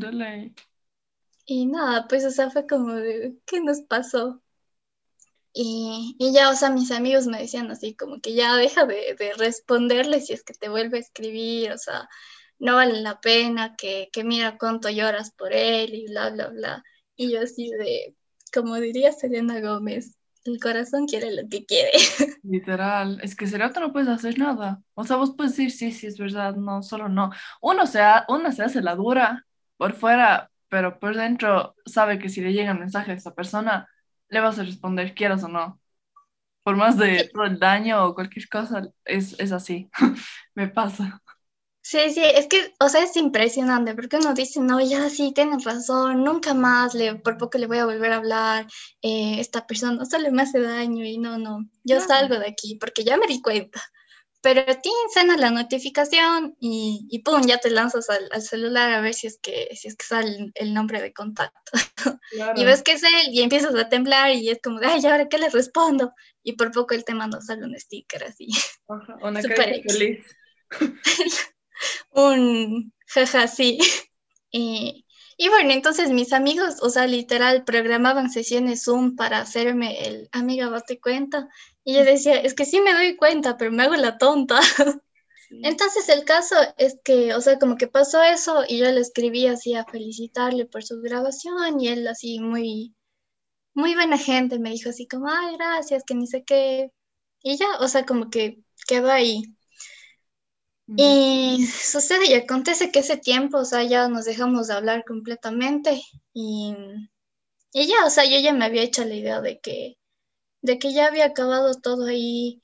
y 1.47 1.65
nada, 1.65 2.07
pues 2.09 2.27
o 2.27 2.31
sea, 2.31 2.51
fue 2.51 2.67
como 2.67 2.93
de, 2.93 3.39
¿qué 3.47 3.63
nos 3.63 3.81
pasó? 3.81 4.43
Y, 5.53 6.17
y, 6.19 6.33
ya, 6.33 6.51
o 6.51 6.55
sea, 6.55 6.71
mis 6.71 6.93
amigos 6.93 7.27
me 7.27 7.41
decían 7.41 7.71
así, 7.71 7.95
como 7.95 8.21
que 8.21 8.35
ya 8.35 8.57
deja 8.57 8.87
de, 8.87 9.17
de 9.19 9.33
responderle 9.35 10.21
si 10.21 10.33
es 10.33 10.45
que 10.45 10.55
te 10.55 10.69
vuelve 10.69 10.99
a 10.99 11.01
escribir, 11.01 11.73
o 11.73 11.79
sea, 11.79 12.09
no 12.61 12.77
vale 12.77 13.01
la 13.01 13.21
pena, 13.21 13.75
que, 13.77 14.11
que 14.13 14.23
mira 14.23 14.59
cuánto 14.59 14.91
lloras 14.91 15.33
por 15.33 15.53
él 15.53 15.95
y 15.95 16.07
bla, 16.07 16.31
bla, 16.31 16.49
bla. 16.49 16.85
Y 17.17 17.33
yo 17.33 17.41
así 17.43 17.71
de, 17.71 18.15
como 18.53 18.77
diría 18.77 19.13
Selena 19.13 19.61
Gómez, 19.61 20.17
el 20.45 20.61
corazón 20.61 21.07
quiere 21.07 21.35
lo 21.35 21.49
que 21.49 21.65
quiere. 21.65 21.93
Literal, 22.43 23.21
es 23.23 23.37
que 23.37 23.47
tú 23.47 23.81
no 23.81 23.93
puedes 23.93 24.09
hacer 24.09 24.39
nada. 24.39 24.83
O 24.95 25.05
sea, 25.05 25.17
vos 25.17 25.35
puedes 25.37 25.57
decir, 25.57 25.71
sí, 25.71 25.93
sí, 25.93 26.07
es 26.07 26.19
verdad, 26.19 26.55
no, 26.57 26.83
solo 26.83 27.09
no. 27.09 27.31
Uno 27.61 27.87
se, 27.87 28.01
uno 28.29 28.53
se 28.53 28.63
hace 28.63 28.83
la 28.83 28.95
dura 28.95 29.47
por 29.77 29.95
fuera, 29.95 30.51
pero 30.69 30.99
por 30.99 31.17
dentro 31.17 31.75
sabe 31.85 32.19
que 32.19 32.29
si 32.29 32.41
le 32.41 32.53
llega 32.53 32.73
un 32.73 32.81
mensaje 32.81 33.13
a 33.13 33.15
esa 33.15 33.35
persona, 33.35 33.89
le 34.31 34.41
vas 34.41 34.59
a 34.59 34.65
responder, 34.65 35.15
quieras 35.15 35.45
o 35.45 35.49
no. 35.49 35.81
Por 36.65 36.77
más 36.77 36.99
de 36.99 37.31
todo 37.33 37.45
el 37.45 37.59
daño 37.61 38.05
o 38.07 38.15
cualquier 38.15 38.49
cosa, 38.49 38.83
es, 39.05 39.39
es 39.41 39.53
así. 39.53 39.91
Me 40.55 40.69
pasa. 40.69 41.23
Sí, 41.83 41.99
sí, 42.13 42.21
es 42.23 42.47
que, 42.47 42.75
o 42.79 42.89
sea, 42.89 43.03
es 43.03 43.17
impresionante 43.17 43.95
porque 43.95 44.17
uno 44.19 44.35
dice, 44.35 44.61
no, 44.61 44.81
ya 44.81 45.09
sí, 45.09 45.33
tienes 45.35 45.65
razón, 45.65 46.23
nunca 46.25 46.53
más, 46.55 46.95
le, 46.95 47.17
por 47.17 47.39
poco 47.39 47.57
le 47.59 47.67
voy 47.67 47.79
a 47.79 47.87
volver 47.87 48.13
a 48.13 48.17
hablar, 48.17 48.67
eh, 49.03 49.41
esta 49.41 49.67
persona 49.67 50.05
solo 50.05 50.31
me 50.31 50.43
hace 50.43 50.61
daño 50.61 51.05
y 51.07 51.17
no, 51.19 51.39
no, 51.39 51.67
yo 51.83 52.01
salgo 52.01 52.39
de 52.39 52.47
aquí 52.49 52.77
porque 52.77 53.03
ya 53.05 53.17
me 53.17 53.27
di 53.27 53.41
cuenta. 53.41 53.81
Pero 54.43 54.61
a 54.61 54.81
ti 54.81 54.91
suena 55.13 55.37
la 55.37 55.51
notificación 55.51 56.57
y, 56.61 57.07
y 57.11 57.19
pum, 57.19 57.43
ya 57.47 57.59
te 57.59 57.71
lanzas 57.71 58.09
al, 58.09 58.43
celular 58.43 58.91
a 58.93 59.01
ver 59.03 59.13
si 59.13 59.27
es 59.27 59.39
que, 59.43 59.69
si 59.77 59.89
es 59.89 59.97
que 59.97 60.07
sale 60.07 60.51
el, 60.55 60.73
nombre 60.73 61.03
de 61.03 61.13
contacto. 61.13 61.73
y 62.57 62.65
ves 62.65 62.83
que 62.83 62.93
es 62.93 63.03
él 63.03 63.29
y 63.33 63.43
empiezas 63.43 63.75
a 63.75 63.89
temblar 63.89 64.31
y 64.33 64.49
es 64.49 64.61
como 64.63 64.81
de, 64.81 64.87
ay, 64.87 65.05
¿ahora 65.05 65.29
qué 65.29 65.37
le 65.37 65.51
respondo? 65.51 66.13
Y 66.43 66.55
por 66.55 66.73
poco 66.73 66.95
él 66.95 67.05
te 67.05 67.15
manda 67.15 67.41
solo 67.43 67.67
un 67.67 67.79
sticker 67.79 68.25
así. 68.25 68.49
Ajá, 68.89 69.19
una 69.23 69.43
cara 69.43 69.75
feliz. 69.87 70.25
un 72.11 72.93
jaja, 73.07 73.47
sí. 73.47 73.79
Y, 74.51 75.05
y, 75.43 75.49
bueno, 75.49 75.73
entonces 75.73 76.11
mis 76.11 76.35
amigos, 76.35 76.83
o 76.83 76.91
sea, 76.91 77.07
literal, 77.07 77.65
programaban 77.65 78.31
sesiones 78.31 78.85
Zoom 78.85 79.17
para 79.17 79.41
hacerme 79.41 80.07
el 80.07 80.29
amiga, 80.33 80.69
date 80.69 81.01
cuenta. 81.01 81.49
Y 81.83 81.95
yo 81.95 82.05
decía, 82.05 82.35
es 82.35 82.53
que 82.53 82.67
sí 82.67 82.79
me 82.83 82.93
doy 82.93 83.17
cuenta, 83.17 83.57
pero 83.57 83.73
me 83.73 83.85
hago 83.85 83.97
la 83.97 84.19
tonta. 84.19 84.61
Entonces 85.51 86.11
el 86.11 86.25
caso 86.25 86.57
es 86.77 86.99
que, 87.03 87.35
o 87.35 87.41
sea, 87.41 87.59
como 87.59 87.77
que 87.77 87.89
pasó 87.89 88.23
eso 88.23 88.65
y 88.69 88.77
yo 88.81 88.85
le 88.93 89.01
escribí 89.01 89.47
así 89.47 89.75
a 89.75 89.87
felicitarle 89.87 90.67
por 90.67 90.85
su 90.85 91.01
grabación 91.01 91.81
y 91.81 91.89
él 91.89 92.07
así 92.07 92.39
muy, 92.39 92.95
muy 93.73 93.95
buena 93.95 94.19
gente 94.19 94.59
me 94.59 94.73
dijo 94.73 94.91
así 94.91 95.09
como, 95.09 95.29
ay, 95.31 95.57
gracias, 95.57 96.05
que 96.07 96.15
ni 96.15 96.27
sé 96.27 96.45
qué. 96.45 96.93
Y 97.43 97.57
ya, 97.57 97.79
o 97.81 97.89
sea, 97.89 98.05
como 98.05 98.29
que 98.29 98.63
quedó 98.87 99.11
ahí. 99.11 99.43
Y 100.97 101.67
sucede 101.67 102.27
y 102.31 102.35
acontece 102.35 102.91
que 102.91 103.01
ese 103.01 103.17
tiempo, 103.17 103.59
o 103.59 103.65
sea, 103.65 103.83
ya 103.85 104.09
nos 104.09 104.25
dejamos 104.25 104.69
de 104.69 104.75
hablar 104.75 105.05
completamente 105.07 106.03
y, 106.35 106.75
y 107.73 107.87
ya, 107.89 108.05
o 108.07 108.11
sea, 108.11 108.25
yo 108.25 108.39
ya 108.41 108.53
me 108.53 108.65
había 108.65 108.83
hecho 108.83 109.05
la 109.05 109.15
idea 109.15 109.41
de 109.41 109.61
que, 109.61 109.99
de 110.63 110.79
que 110.79 110.93
ya 110.93 111.07
había 111.09 111.27
acabado 111.27 111.75
todo 111.75 112.07
ahí 112.07 112.63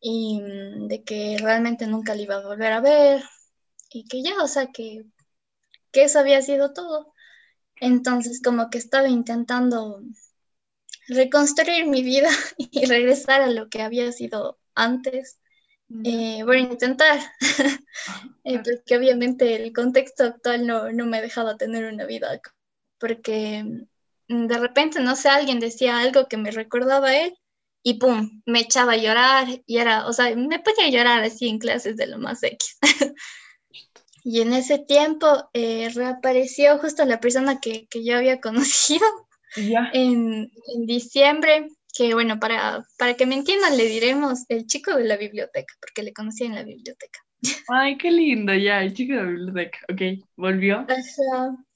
y 0.00 0.40
de 0.88 1.04
que 1.04 1.38
realmente 1.40 1.86
nunca 1.86 2.14
le 2.14 2.24
iba 2.24 2.36
a 2.36 2.46
volver 2.46 2.72
a 2.72 2.80
ver 2.80 3.22
y 3.90 4.04
que 4.08 4.22
ya, 4.22 4.42
o 4.42 4.48
sea, 4.48 4.68
que, 4.72 5.04
que 5.92 6.04
eso 6.04 6.20
había 6.20 6.42
sido 6.42 6.72
todo. 6.72 7.12
Entonces, 7.76 8.42
como 8.42 8.70
que 8.70 8.78
estaba 8.78 9.08
intentando 9.08 10.02
reconstruir 11.08 11.86
mi 11.86 12.02
vida 12.02 12.30
y 12.58 12.86
regresar 12.86 13.42
a 13.42 13.50
lo 13.50 13.68
que 13.68 13.82
había 13.82 14.12
sido 14.12 14.58
antes 14.74 15.38
eh, 16.04 16.42
voy 16.44 16.56
a 16.56 16.60
intentar, 16.60 17.20
eh, 18.44 18.60
porque 18.64 18.96
obviamente 18.96 19.54
el 19.54 19.72
contexto 19.72 20.24
actual 20.24 20.66
no, 20.66 20.92
no 20.92 21.06
me 21.06 21.22
dejaba 21.22 21.56
tener 21.56 21.92
una 21.92 22.06
vida, 22.06 22.40
porque 22.98 23.86
mm, 24.28 24.46
de 24.46 24.58
repente, 24.58 25.00
no 25.00 25.14
sé, 25.14 25.28
alguien 25.28 25.60
decía 25.60 25.98
algo 25.98 26.26
que 26.26 26.36
me 26.36 26.50
recordaba 26.50 27.08
a 27.08 27.24
él 27.24 27.38
y 27.84 27.94
pum, 27.94 28.42
me 28.46 28.60
echaba 28.60 28.94
a 28.94 28.96
llorar 28.96 29.46
y 29.64 29.78
era, 29.78 30.06
o 30.06 30.12
sea, 30.12 30.34
me 30.34 30.58
ponía 30.58 30.86
a 30.86 30.90
llorar 30.90 31.22
así 31.22 31.48
en 31.48 31.60
clases 31.60 31.96
de 31.96 32.08
lo 32.08 32.18
más 32.18 32.42
X. 32.42 32.78
y 34.24 34.40
en 34.40 34.54
ese 34.54 34.78
tiempo 34.80 35.48
eh, 35.52 35.88
reapareció 35.94 36.78
justo 36.78 37.04
la 37.04 37.20
persona 37.20 37.60
que, 37.60 37.86
que 37.86 38.04
yo 38.04 38.16
había 38.16 38.40
conocido 38.40 39.06
en, 39.54 40.50
en 40.74 40.86
diciembre 40.86 41.68
que 41.96 42.14
bueno, 42.14 42.38
para, 42.38 42.84
para 42.98 43.14
que 43.14 43.26
me 43.26 43.34
entiendan, 43.34 43.76
le 43.76 43.86
diremos 43.86 44.44
el 44.48 44.66
chico 44.66 44.94
de 44.94 45.04
la 45.04 45.16
biblioteca, 45.16 45.74
porque 45.80 46.02
le 46.02 46.12
conocí 46.12 46.44
en 46.44 46.54
la 46.54 46.62
biblioteca. 46.62 47.20
Ay, 47.68 47.96
qué 47.96 48.10
lindo, 48.10 48.54
ya, 48.54 48.82
el 48.82 48.94
chico 48.94 49.14
de 49.14 49.22
la 49.22 49.28
biblioteca, 49.28 49.78
ok, 49.90 50.24
volvió. 50.36 50.86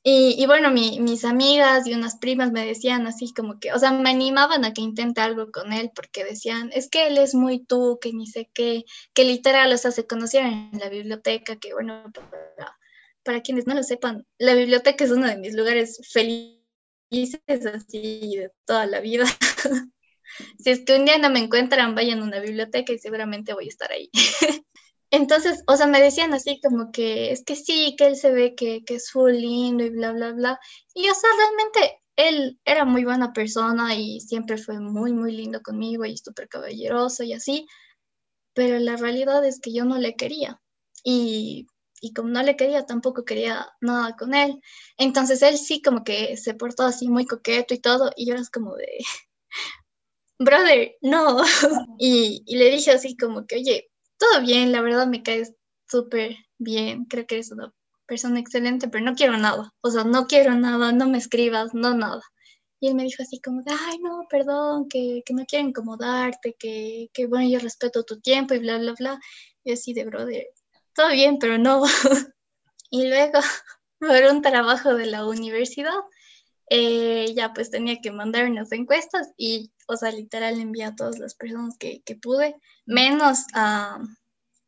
Y, 0.02 0.36
y, 0.38 0.46
bueno, 0.46 0.70
mi, 0.70 0.98
mis 1.00 1.24
amigas 1.24 1.86
y 1.86 1.94
unas 1.94 2.16
primas 2.16 2.52
me 2.52 2.64
decían 2.64 3.06
así 3.06 3.32
como 3.34 3.58
que, 3.60 3.72
o 3.72 3.78
sea, 3.78 3.92
me 3.92 4.10
animaban 4.10 4.64
a 4.64 4.72
que 4.72 4.80
intente 4.80 5.20
algo 5.20 5.50
con 5.50 5.72
él 5.72 5.90
porque 5.94 6.24
decían, 6.24 6.70
es 6.72 6.88
que 6.88 7.06
él 7.06 7.18
es 7.18 7.34
muy 7.34 7.64
tú, 7.64 7.98
que 8.00 8.12
ni 8.12 8.26
sé 8.26 8.50
qué, 8.54 8.84
que 9.12 9.24
literal, 9.24 9.72
o 9.72 9.76
sea, 9.76 9.90
se 9.90 10.06
conocieron 10.06 10.70
en 10.72 10.78
la 10.78 10.88
biblioteca, 10.88 11.56
que 11.56 11.74
bueno, 11.74 12.10
para, 12.12 12.78
para 13.22 13.40
quienes 13.42 13.66
no 13.66 13.74
lo 13.74 13.82
sepan, 13.82 14.26
la 14.38 14.54
biblioteca 14.54 15.04
es 15.04 15.10
uno 15.10 15.26
de 15.26 15.36
mis 15.36 15.54
lugares 15.54 16.00
felices 16.10 17.66
así 17.66 18.36
de 18.36 18.50
toda 18.64 18.86
la 18.86 19.00
vida. 19.00 19.24
si 20.58 20.70
es 20.70 20.84
que 20.84 20.96
un 20.96 21.04
día 21.04 21.18
no 21.18 21.30
me 21.30 21.40
encuentran, 21.40 21.94
vayan 21.94 22.20
a 22.20 22.24
una 22.24 22.40
biblioteca 22.40 22.92
y 22.92 22.98
seguramente 22.98 23.54
voy 23.54 23.66
a 23.66 23.68
estar 23.68 23.92
ahí. 23.92 24.10
Entonces, 25.10 25.64
o 25.66 25.76
sea, 25.76 25.86
me 25.86 26.00
decían 26.00 26.32
así 26.34 26.60
como 26.62 26.92
que 26.92 27.32
es 27.32 27.44
que 27.44 27.56
sí, 27.56 27.96
que 27.98 28.06
él 28.06 28.16
se 28.16 28.30
ve 28.30 28.54
que, 28.54 28.84
que 28.84 28.94
es 28.96 29.10
full 29.10 29.32
lindo 29.32 29.84
y 29.84 29.90
bla, 29.90 30.12
bla, 30.12 30.32
bla. 30.32 30.60
Y 30.94 31.08
o 31.08 31.14
sea, 31.14 31.30
realmente 31.36 32.00
él 32.16 32.60
era 32.64 32.84
muy 32.84 33.04
buena 33.04 33.32
persona 33.32 33.94
y 33.94 34.20
siempre 34.20 34.58
fue 34.58 34.78
muy, 34.78 35.12
muy 35.12 35.32
lindo 35.32 35.62
conmigo 35.62 36.04
y 36.04 36.16
súper 36.16 36.48
caballeroso 36.48 37.24
y 37.24 37.32
así. 37.32 37.66
Pero 38.54 38.78
la 38.78 38.96
realidad 38.96 39.44
es 39.44 39.60
que 39.60 39.72
yo 39.72 39.84
no 39.84 39.98
le 39.98 40.16
quería. 40.16 40.60
Y, 41.04 41.66
y 42.00 42.12
como 42.14 42.28
no 42.30 42.42
le 42.42 42.56
quería, 42.56 42.86
tampoco 42.86 43.24
quería 43.24 43.66
nada 43.80 44.16
con 44.16 44.34
él. 44.34 44.60
Entonces 44.96 45.42
él 45.42 45.58
sí 45.58 45.82
como 45.82 46.04
que 46.04 46.36
se 46.36 46.54
portó 46.54 46.84
así 46.84 47.08
muy 47.08 47.26
coqueto 47.26 47.74
y 47.74 47.78
todo. 47.80 48.10
Y 48.16 48.26
yo 48.26 48.34
era 48.34 48.42
como 48.52 48.76
de, 48.76 48.86
brother, 50.40 50.96
no. 51.02 51.42
y, 51.98 52.42
y 52.46 52.56
le 52.56 52.70
dije 52.70 52.90
así 52.90 53.16
como 53.16 53.46
que, 53.46 53.56
oye, 53.56 53.90
todo 54.18 54.40
bien, 54.40 54.72
la 54.72 54.82
verdad 54.82 55.06
me 55.06 55.22
caes 55.22 55.54
súper 55.88 56.36
bien, 56.58 57.04
creo 57.04 57.26
que 57.26 57.36
eres 57.36 57.52
una 57.52 57.72
persona 58.06 58.40
excelente, 58.40 58.88
pero 58.88 59.04
no 59.04 59.14
quiero 59.14 59.36
nada, 59.38 59.72
o 59.82 59.90
sea, 59.90 60.04
no 60.04 60.26
quiero 60.26 60.54
nada, 60.56 60.92
no 60.92 61.08
me 61.08 61.18
escribas, 61.18 61.74
no 61.74 61.94
nada. 61.94 62.22
Y 62.80 62.88
él 62.88 62.94
me 62.94 63.04
dijo 63.04 63.22
así 63.22 63.40
como, 63.40 63.62
ay, 63.66 63.98
no, 63.98 64.26
perdón, 64.30 64.88
que, 64.88 65.22
que 65.26 65.34
no 65.34 65.44
quiero 65.46 65.68
incomodarte, 65.68 66.56
que, 66.58 67.10
que, 67.12 67.26
bueno, 67.26 67.48
yo 67.48 67.58
respeto 67.58 68.04
tu 68.04 68.20
tiempo 68.20 68.54
y 68.54 68.58
bla, 68.58 68.78
bla, 68.78 68.94
bla. 68.98 69.20
Y 69.64 69.72
así 69.72 69.92
de, 69.92 70.04
brother, 70.04 70.46
todo 70.94 71.10
bien, 71.10 71.38
pero 71.38 71.58
no. 71.58 71.82
y 72.90 73.06
luego, 73.06 73.40
por 74.00 74.32
un 74.32 74.42
trabajo 74.42 74.94
de 74.94 75.06
la 75.06 75.26
universidad, 75.26 76.00
eh, 76.70 77.34
ya 77.34 77.52
pues 77.52 77.70
tenía 77.70 78.00
que 78.00 78.12
mandar 78.12 78.48
unas 78.48 78.70
encuestas 78.70 79.32
y, 79.36 79.72
o 79.88 79.96
sea, 79.96 80.12
literal 80.12 80.60
envié 80.60 80.84
a 80.84 80.94
todas 80.94 81.18
las 81.18 81.34
personas 81.34 81.76
que, 81.76 82.00
que 82.02 82.14
pude, 82.14 82.54
menos 82.86 83.40
a, 83.54 84.00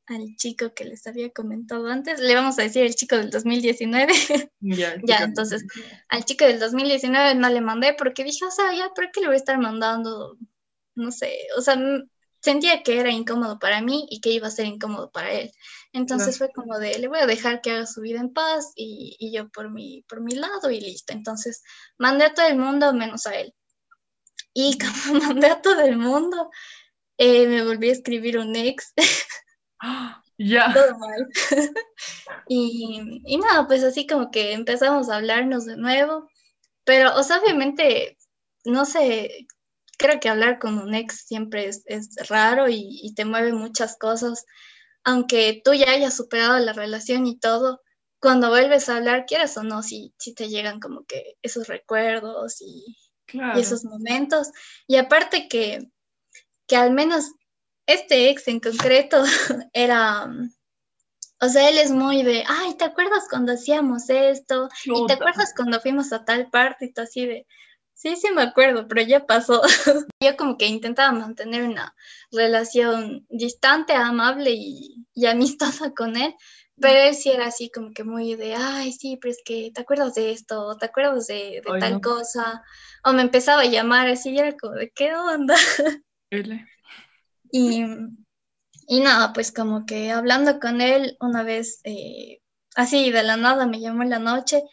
al 0.07 0.37
chico 0.37 0.75
que 0.75 0.85
les 0.85 1.07
había 1.07 1.31
comentado 1.31 1.87
antes, 1.87 2.19
le 2.19 2.35
vamos 2.35 2.59
a 2.59 2.63
decir 2.63 2.83
el 2.83 2.97
chico 2.97 3.17
del 3.17 3.31
2019. 3.31 4.13
Ya, 4.65 4.97
ya 5.03 5.19
entonces, 5.25 5.65
al 6.09 6.25
chico 6.25 6.45
del 6.45 6.61
2019 6.61 7.35
no 7.35 7.49
le 7.49 7.61
mandé 7.61 7.95
porque 7.95 8.23
dije, 8.23 8.45
o 8.45 8.51
sea, 8.51 8.73
ya, 8.73 8.91
¿por 8.95 9.11
qué 9.11 9.21
le 9.21 9.27
voy 9.27 9.35
a 9.35 9.39
estar 9.39 9.59
mandando? 9.59 10.37
No 10.95 11.11
sé, 11.11 11.37
o 11.57 11.61
sea, 11.61 11.77
sentía 12.41 12.83
que 12.83 12.99
era 13.01 13.11
incómodo 13.11 13.59
para 13.59 13.81
mí 13.81 14.07
y 14.09 14.21
que 14.21 14.31
iba 14.31 14.47
a 14.47 14.53
ser 14.53 14.67
incómodo 14.67 15.11
para 15.11 15.33
él. 15.33 15.53
Entonces 15.93 16.39
fue 16.39 16.51
como 16.51 16.79
de, 16.79 16.99
le 16.99 17.09
voy 17.09 17.19
a 17.19 17.27
dejar 17.27 17.61
que 17.61 17.71
haga 17.71 17.87
su 17.87 18.01
vida 18.01 18.19
en 18.19 18.33
paz 18.33 18.73
y, 18.75 19.17
y, 19.19 19.33
yo 19.33 19.51
por 19.51 19.71
mi, 19.71 20.03
por 20.09 20.23
mi 20.23 20.35
lado 20.35 20.71
y 20.71 20.81
listo. 20.81 21.13
Entonces 21.13 21.63
mandé 21.99 22.25
a 22.25 22.35
todo 22.35 22.47
el 22.47 22.57
mundo 22.57 22.93
menos 22.95 23.27
a 23.27 23.35
él. 23.35 23.55
Y 24.55 24.79
como 24.79 25.21
mandé 25.35 25.49
a 25.49 25.61
todo 25.61 25.81
el 25.81 25.97
mundo, 25.97 26.51
eh, 27.19 27.47
me 27.47 27.65
volví 27.65 27.91
a 27.91 27.93
escribir 27.93 28.39
un 28.39 28.57
ex. 28.57 28.93
Ya. 30.39 30.73
Todo 30.75 30.99
mal. 30.99 31.29
y, 32.49 33.21
y 33.25 33.37
nada, 33.37 33.67
pues 33.69 33.85
así 33.85 34.07
como 34.07 34.31
que 34.31 34.55
empezamos 34.55 35.09
a 35.09 35.17
hablarnos 35.17 35.67
de 35.67 35.77
nuevo. 35.77 36.29
Pero, 36.85 37.15
o 37.15 37.23
sea, 37.23 37.39
obviamente, 37.39 38.19
no 38.65 38.85
sé, 38.85 39.47
creo 39.99 40.19
que 40.19 40.29
hablar 40.29 40.59
con 40.59 40.79
un 40.79 40.95
ex 40.95 41.27
siempre 41.27 41.67
es, 41.69 41.83
es 41.87 42.17
raro 42.29 42.69
y, 42.69 43.01
y, 43.03 43.15
te 43.15 43.25
mueve 43.25 43.53
muchas 43.53 43.97
cosas. 43.97 44.45
Aunque 45.05 45.61
tú 45.65 45.75
ya 45.75 45.91
hayas 45.91 46.17
superado 46.17 46.59
la 46.59 46.73
relación 46.73 47.27
y 47.27 47.39
todo, 47.39 47.81
cuando 48.21 48.51
vuelves 48.51 48.89
a 48.89 48.97
hablar, 48.97 49.27
quieras 49.27 49.57
o 49.57 49.65
no, 49.65 49.83
si, 49.83 50.15
si 50.19 50.35
te 50.35 50.49
llegan 50.49 50.79
como 50.79 51.05
que 51.05 51.35
esos 51.43 51.67
recuerdos 51.67 52.61
y, 52.61 52.97
claro. 53.27 53.59
y 53.59 53.63
esos 53.63 53.85
momentos. 53.85 54.51
Y 54.87 54.97
aparte 54.97 55.49
que, 55.49 55.91
que 56.69 56.77
al 56.77 56.93
menos 56.93 57.33
este 57.87 58.31
ex 58.31 58.47
en 58.49 58.61
concreto 58.61 59.23
era, 59.73 60.31
o 61.41 61.49
sea, 61.49 61.69
él 61.69 61.79
es 61.79 61.91
muy 61.91 62.23
de, 62.23 62.45
ay, 62.47 62.75
¿te 62.75 62.85
acuerdas 62.85 63.25
cuando 63.29 63.53
hacíamos 63.53 64.09
esto? 64.09 64.69
¿Y 64.85 65.07
te 65.07 65.15
acuerdas 65.15 65.53
cuando 65.57 65.81
fuimos 65.81 66.13
a 66.13 66.25
tal 66.25 66.49
parte 66.51 66.87
y 66.87 66.93
tú 66.93 67.03
así 67.03 67.27
de, 67.27 67.47
sí, 68.03 68.17
sí 68.17 68.29
me 68.35 68.43
acuerdo, 68.43 68.89
pero 68.89 69.03
ya 69.03 69.27
pasó. 69.27 69.63
Yo 70.21 70.37
como 70.37 70.59
que 70.59 70.67
intentaba 70.67 71.13
mantener 71.13 71.63
una 71.63 71.95
relación 72.33 73.25
distante, 73.31 73.93
amable 73.93 74.51
y, 74.53 75.07
y 75.15 75.27
amistosa 75.27 75.93
con 75.93 76.17
él, 76.17 76.35
pero 76.81 76.99
él 76.99 77.15
sí 77.15 77.31
era 77.31 77.47
así 77.47 77.71
como 77.71 77.93
que 77.93 78.03
muy 78.03 78.35
de, 78.35 78.55
ay, 78.57 78.93
sí, 78.93 79.19
pero 79.21 79.31
es 79.31 79.41
que 79.45 79.71
te 79.73 79.83
acuerdas 79.83 80.15
de 80.15 80.33
esto, 80.33 80.77
te 80.79 80.87
acuerdas 80.87 81.29
de, 81.29 81.63
de 81.65 81.73
ay, 81.73 81.81
tal 81.81 81.93
no. 81.95 82.01
cosa, 82.01 82.63
o 83.05 83.13
me 83.13 83.23
empezaba 83.23 83.63
a 83.63 83.67
llamar 83.67 84.09
así, 84.09 84.31
y 84.31 84.39
era 84.39 84.57
como 84.57 84.75
de, 84.75 84.91
¿qué 84.91 85.15
onda? 85.15 85.55
L. 86.31 86.67
Y, 87.53 87.85
y 88.89 89.01
nada, 89.01 89.33
pues 89.33 89.53
como 89.53 89.87
que 89.87 90.11
hablando 90.11 90.59
con 90.59 90.81
él 90.81 91.17
una 91.21 91.45
vez, 91.45 91.81
eh, 91.85 92.41
así 92.75 93.13
de 93.13 93.23
la 93.23 93.37
nada 93.37 93.67
me 93.67 93.79
llamó 93.79 94.03
en 94.03 94.11
la 94.11 94.19
noche, 94.19 94.65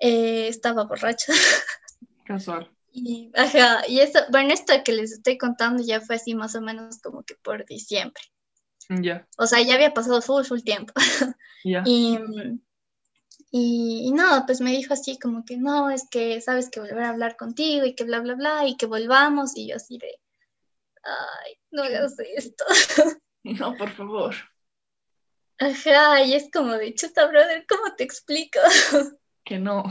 eh, 0.00 0.48
estaba 0.48 0.84
borracha. 0.84 1.32
Casual. 2.24 2.70
Y, 2.92 3.30
ajá, 3.34 3.82
y 3.88 4.00
eso, 4.00 4.18
bueno, 4.30 4.52
esto 4.52 4.74
que 4.84 4.92
les 4.92 5.12
estoy 5.12 5.38
contando 5.38 5.82
ya 5.82 6.00
fue 6.00 6.16
así 6.16 6.34
más 6.34 6.54
o 6.54 6.60
menos 6.60 7.00
como 7.00 7.22
que 7.22 7.34
por 7.36 7.64
diciembre. 7.64 8.22
Ya. 8.88 9.00
Yeah. 9.00 9.28
O 9.38 9.46
sea, 9.46 9.62
ya 9.62 9.74
había 9.74 9.94
pasado 9.94 10.20
full, 10.20 10.44
full 10.44 10.60
tiempo. 10.60 10.92
Yeah. 11.64 11.84
Y, 11.86 12.18
y, 13.52 14.08
y 14.08 14.10
nada, 14.10 14.46
pues 14.46 14.60
me 14.60 14.72
dijo 14.72 14.94
así 14.94 15.16
como 15.16 15.44
que 15.44 15.56
no, 15.58 15.90
es 15.90 16.08
que 16.10 16.40
sabes 16.40 16.68
que 16.70 16.80
volver 16.80 17.04
a 17.04 17.10
hablar 17.10 17.36
contigo 17.36 17.86
y 17.86 17.94
que 17.94 18.02
bla, 18.02 18.18
bla, 18.18 18.34
bla, 18.34 18.66
y 18.66 18.76
que 18.76 18.86
volvamos. 18.86 19.56
Y 19.56 19.68
yo 19.68 19.76
así 19.76 19.96
de, 19.96 20.18
ay, 21.04 21.58
no 21.70 21.84
hagas 21.84 22.16
esto. 22.18 22.64
No, 23.44 23.76
por 23.76 23.90
favor. 23.90 24.34
Ajá, 25.58 26.22
y 26.24 26.34
es 26.34 26.48
como 26.52 26.74
de 26.74 26.94
chuta, 26.94 27.26
brother, 27.26 27.64
¿cómo 27.68 27.94
te 27.96 28.04
explico? 28.04 28.58
Que 29.44 29.58
no. 29.58 29.82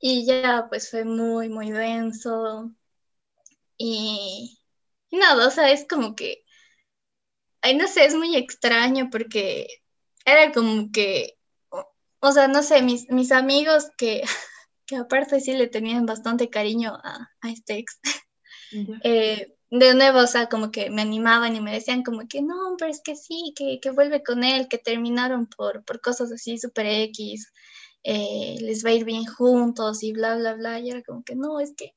Y 0.00 0.24
ya, 0.26 0.66
pues 0.68 0.90
fue 0.90 1.04
muy, 1.04 1.48
muy 1.50 1.70
denso. 1.70 2.72
Y, 3.76 4.58
y 5.10 5.16
nada, 5.16 5.46
o 5.46 5.50
sea, 5.50 5.70
es 5.70 5.86
como 5.88 6.16
que, 6.16 6.44
ay, 7.60 7.76
no 7.76 7.86
sé, 7.86 8.06
es 8.06 8.14
muy 8.14 8.34
extraño 8.36 9.08
porque 9.10 9.68
era 10.24 10.52
como 10.52 10.90
que, 10.90 11.38
o, 12.20 12.32
sea, 12.32 12.48
no 12.48 12.62
sé, 12.62 12.82
mis, 12.82 13.08
mis 13.10 13.30
amigos 13.32 13.90
que, 13.96 14.22
que 14.86 14.96
aparte 14.96 15.40
sí 15.40 15.52
le 15.52 15.66
tenían 15.66 16.06
bastante 16.06 16.50
cariño 16.50 16.94
a, 17.02 17.30
a 17.40 17.50
este 17.50 17.78
ex. 17.78 18.00
Uh 18.72 18.76
-huh. 18.76 19.00
eh, 19.04 19.54
de 19.70 19.94
nuevo, 19.94 20.18
o 20.18 20.26
sea, 20.26 20.48
como 20.48 20.72
que 20.72 20.90
me 20.90 21.02
animaban 21.02 21.54
y 21.54 21.60
me 21.60 21.72
decían 21.72 22.02
como 22.02 22.26
que 22.26 22.42
no, 22.42 22.74
pero 22.76 22.90
es 22.90 23.00
que 23.02 23.14
sí, 23.14 23.54
que, 23.56 23.78
que 23.80 23.90
vuelve 23.90 24.22
con 24.22 24.42
él, 24.42 24.66
que 24.68 24.78
terminaron 24.78 25.46
por, 25.46 25.84
por 25.84 26.00
cosas 26.00 26.32
así 26.32 26.58
súper 26.58 26.86
X, 26.86 27.52
eh, 28.02 28.56
les 28.60 28.84
va 28.84 28.90
a 28.90 28.94
ir 28.94 29.04
bien 29.04 29.24
juntos 29.26 30.02
y 30.02 30.12
bla, 30.12 30.36
bla, 30.36 30.54
bla. 30.54 30.78
Y 30.80 30.90
era 30.90 31.02
como 31.02 31.22
que 31.24 31.34
no, 31.36 31.60
es 31.60 31.74
que, 31.76 31.94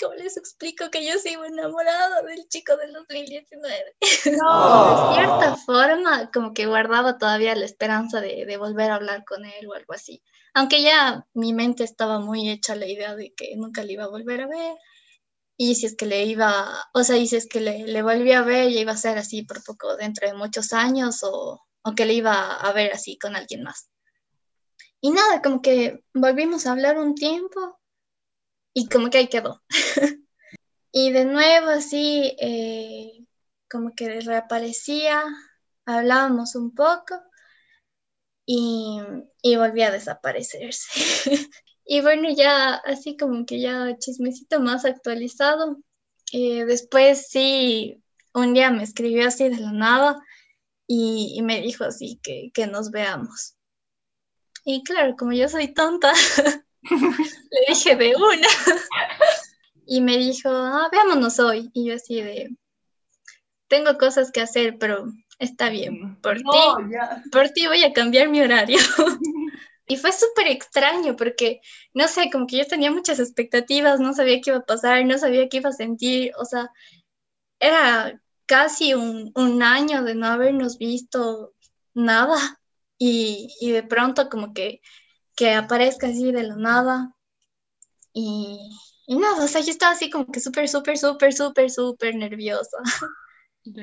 ¿cómo 0.00 0.14
les 0.14 0.36
explico 0.36 0.90
que 0.90 1.06
yo 1.06 1.18
sigo 1.18 1.44
enamorado 1.44 2.24
del 2.26 2.46
chico 2.48 2.76
del 2.76 2.92
2019? 2.92 3.96
No. 4.42 5.10
de 5.10 5.14
cierta 5.14 5.56
forma, 5.56 6.30
como 6.32 6.52
que 6.54 6.66
guardaba 6.66 7.18
todavía 7.18 7.54
la 7.54 7.64
esperanza 7.64 8.20
de, 8.20 8.44
de 8.46 8.56
volver 8.56 8.90
a 8.90 8.96
hablar 8.96 9.24
con 9.24 9.44
él 9.44 9.66
o 9.68 9.74
algo 9.74 9.94
así. 9.94 10.22
Aunque 10.54 10.82
ya 10.82 11.26
mi 11.34 11.52
mente 11.52 11.84
estaba 11.84 12.20
muy 12.20 12.50
hecha 12.50 12.74
la 12.76 12.86
idea 12.86 13.14
de 13.16 13.32
que 13.34 13.54
nunca 13.56 13.84
le 13.84 13.94
iba 13.94 14.04
a 14.04 14.08
volver 14.08 14.42
a 14.42 14.46
ver 14.48 14.76
y 15.60 15.74
si 15.74 15.86
es 15.86 15.96
que 15.96 16.06
le 16.06 16.24
iba, 16.24 16.88
o 16.94 17.02
sea, 17.02 17.16
y 17.16 17.26
si 17.26 17.34
es 17.36 17.48
que 17.48 17.60
le, 17.60 17.84
le 17.86 18.02
volvía 18.02 18.38
a 18.38 18.44
ver, 18.44 18.70
ya 18.70 18.80
iba 18.80 18.92
a 18.92 18.96
ser 18.96 19.18
así 19.18 19.42
por 19.42 19.62
poco 19.64 19.96
dentro 19.96 20.28
de 20.28 20.34
muchos 20.34 20.72
años 20.72 21.24
o, 21.24 21.60
o 21.82 21.94
que 21.96 22.06
le 22.06 22.14
iba 22.14 22.54
a 22.54 22.72
ver 22.72 22.92
así 22.92 23.18
con 23.18 23.34
alguien 23.34 23.64
más. 23.64 23.90
Y 25.00 25.10
nada, 25.10 25.42
como 25.42 25.62
que 25.62 26.04
volvimos 26.14 26.66
a 26.66 26.72
hablar 26.72 26.98
un 26.98 27.14
tiempo 27.14 27.80
y 28.74 28.88
como 28.88 29.10
que 29.10 29.18
ahí 29.18 29.28
quedó. 29.28 29.62
y 30.92 31.12
de 31.12 31.24
nuevo 31.24 31.68
así, 31.68 32.36
eh, 32.40 33.26
como 33.70 33.94
que 33.94 34.20
reaparecía, 34.20 35.24
hablábamos 35.86 36.54
un 36.54 36.74
poco 36.74 37.14
y, 38.46 39.00
y 39.42 39.56
volvía 39.56 39.88
a 39.88 39.92
desaparecerse. 39.92 40.88
Y 41.90 42.02
bueno, 42.02 42.28
ya 42.30 42.74
así 42.74 43.16
como 43.16 43.46
que 43.46 43.60
ya 43.62 43.96
chismecito 43.98 44.60
más 44.60 44.84
actualizado. 44.84 45.78
Eh, 46.32 46.66
después 46.66 47.28
sí, 47.30 48.04
un 48.34 48.52
día 48.52 48.70
me 48.70 48.82
escribió 48.82 49.26
así 49.26 49.48
de 49.48 49.56
la 49.56 49.72
nada 49.72 50.20
y, 50.86 51.34
y 51.36 51.42
me 51.42 51.62
dijo 51.62 51.84
así 51.84 52.20
que, 52.22 52.50
que, 52.52 52.66
nos 52.66 52.90
veamos. 52.90 53.57
Y 54.70 54.82
claro, 54.82 55.16
como 55.16 55.32
yo 55.32 55.48
soy 55.48 55.72
tonta, 55.72 56.12
le 56.82 57.64
dije 57.68 57.96
de 57.96 58.14
una. 58.14 58.48
y 59.86 60.02
me 60.02 60.18
dijo, 60.18 60.50
ah, 60.50 60.90
veámonos 60.92 61.38
hoy. 61.38 61.70
Y 61.72 61.86
yo 61.86 61.94
así 61.94 62.20
de, 62.20 62.50
tengo 63.66 63.96
cosas 63.96 64.30
que 64.30 64.42
hacer, 64.42 64.76
pero 64.78 65.06
está 65.38 65.70
bien. 65.70 66.20
Por, 66.20 66.44
no, 66.44 66.50
ti, 66.50 66.96
por 67.32 67.48
ti 67.48 67.66
voy 67.66 67.82
a 67.82 67.94
cambiar 67.94 68.28
mi 68.28 68.42
horario. 68.42 68.78
Y 69.90 69.96
fue 69.96 70.12
súper 70.12 70.48
extraño 70.48 71.16
porque, 71.16 71.62
no 71.94 72.08
sé, 72.08 72.28
como 72.30 72.46
que 72.46 72.58
yo 72.58 72.66
tenía 72.66 72.90
muchas 72.90 73.20
expectativas, 73.20 74.00
no 74.00 74.12
sabía 74.12 74.38
qué 74.42 74.50
iba 74.50 74.58
a 74.58 74.66
pasar, 74.66 75.02
no 75.06 75.16
sabía 75.16 75.48
qué 75.48 75.56
iba 75.56 75.70
a 75.70 75.72
sentir, 75.72 76.32
o 76.36 76.44
sea, 76.44 76.70
era 77.58 78.20
casi 78.44 78.92
un, 78.92 79.32
un 79.34 79.62
año 79.62 80.02
de 80.04 80.14
no 80.14 80.26
habernos 80.26 80.76
visto 80.76 81.54
nada 81.94 82.57
y, 82.98 83.54
y 83.60 83.70
de 83.70 83.82
pronto 83.82 84.28
como 84.28 84.52
que, 84.52 84.80
que 85.36 85.54
aparezca 85.54 86.08
así 86.08 86.32
de 86.32 86.42
la 86.42 86.56
nada 86.56 87.14
y, 88.12 88.58
y 89.06 89.16
nada, 89.16 89.44
o 89.44 89.48
sea, 89.48 89.60
yo 89.60 89.70
estaba 89.70 89.92
así 89.92 90.10
como 90.10 90.26
que 90.26 90.40
súper, 90.40 90.68
súper, 90.68 90.98
súper, 90.98 91.32
súper, 91.32 91.70
súper 91.70 92.14
nerviosa. 92.16 92.76
Y, 93.64 93.74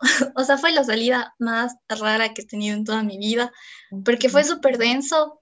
o 0.34 0.44
sea, 0.44 0.56
fue 0.56 0.72
la 0.72 0.82
salida 0.82 1.34
más 1.38 1.74
rara 1.88 2.32
que 2.32 2.42
he 2.42 2.46
tenido 2.46 2.74
en 2.74 2.84
toda 2.84 3.02
mi 3.02 3.18
vida, 3.18 3.52
porque 4.04 4.30
fue 4.30 4.44
súper 4.44 4.78
denso. 4.78 5.40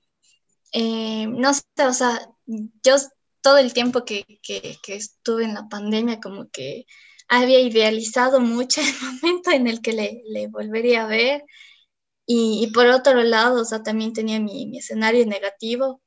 Eh, 0.73 1.29
no 1.29 1.55
sé, 1.55 1.63
o 1.87 1.93
sea, 1.93 2.29
yo 2.47 2.97
todo 3.41 3.59
el 3.59 3.73
tiempo 3.73 4.05
que, 4.05 4.25
que, 4.43 4.77
que, 4.83 4.97
estuve 4.97 5.45
en 5.45 5.55
la 5.55 5.69
pandemia, 5.69 6.19
como 6.21 6.51
que 6.51 6.87
había 7.29 7.61
idealizado 7.61 8.41
mucho 8.41 8.81
el 8.81 8.87
momento 9.23 9.51
en 9.53 9.69
el 9.69 9.81
que 9.81 9.93
le, 9.93 10.23
le 10.27 10.49
volvería 10.49 11.05
a 11.05 11.09
ver. 11.09 11.45
Y, 12.29 12.65
y, 12.65 12.73
por 12.73 12.87
otro 12.89 13.23
lado, 13.25 13.63
o 13.63 13.65
sea, 13.65 13.83
también 13.83 14.13
tenía 14.13 14.41
mi, 14.41 14.67
mi 14.67 14.79
escenario 14.79 15.27
negativo 15.27 16.03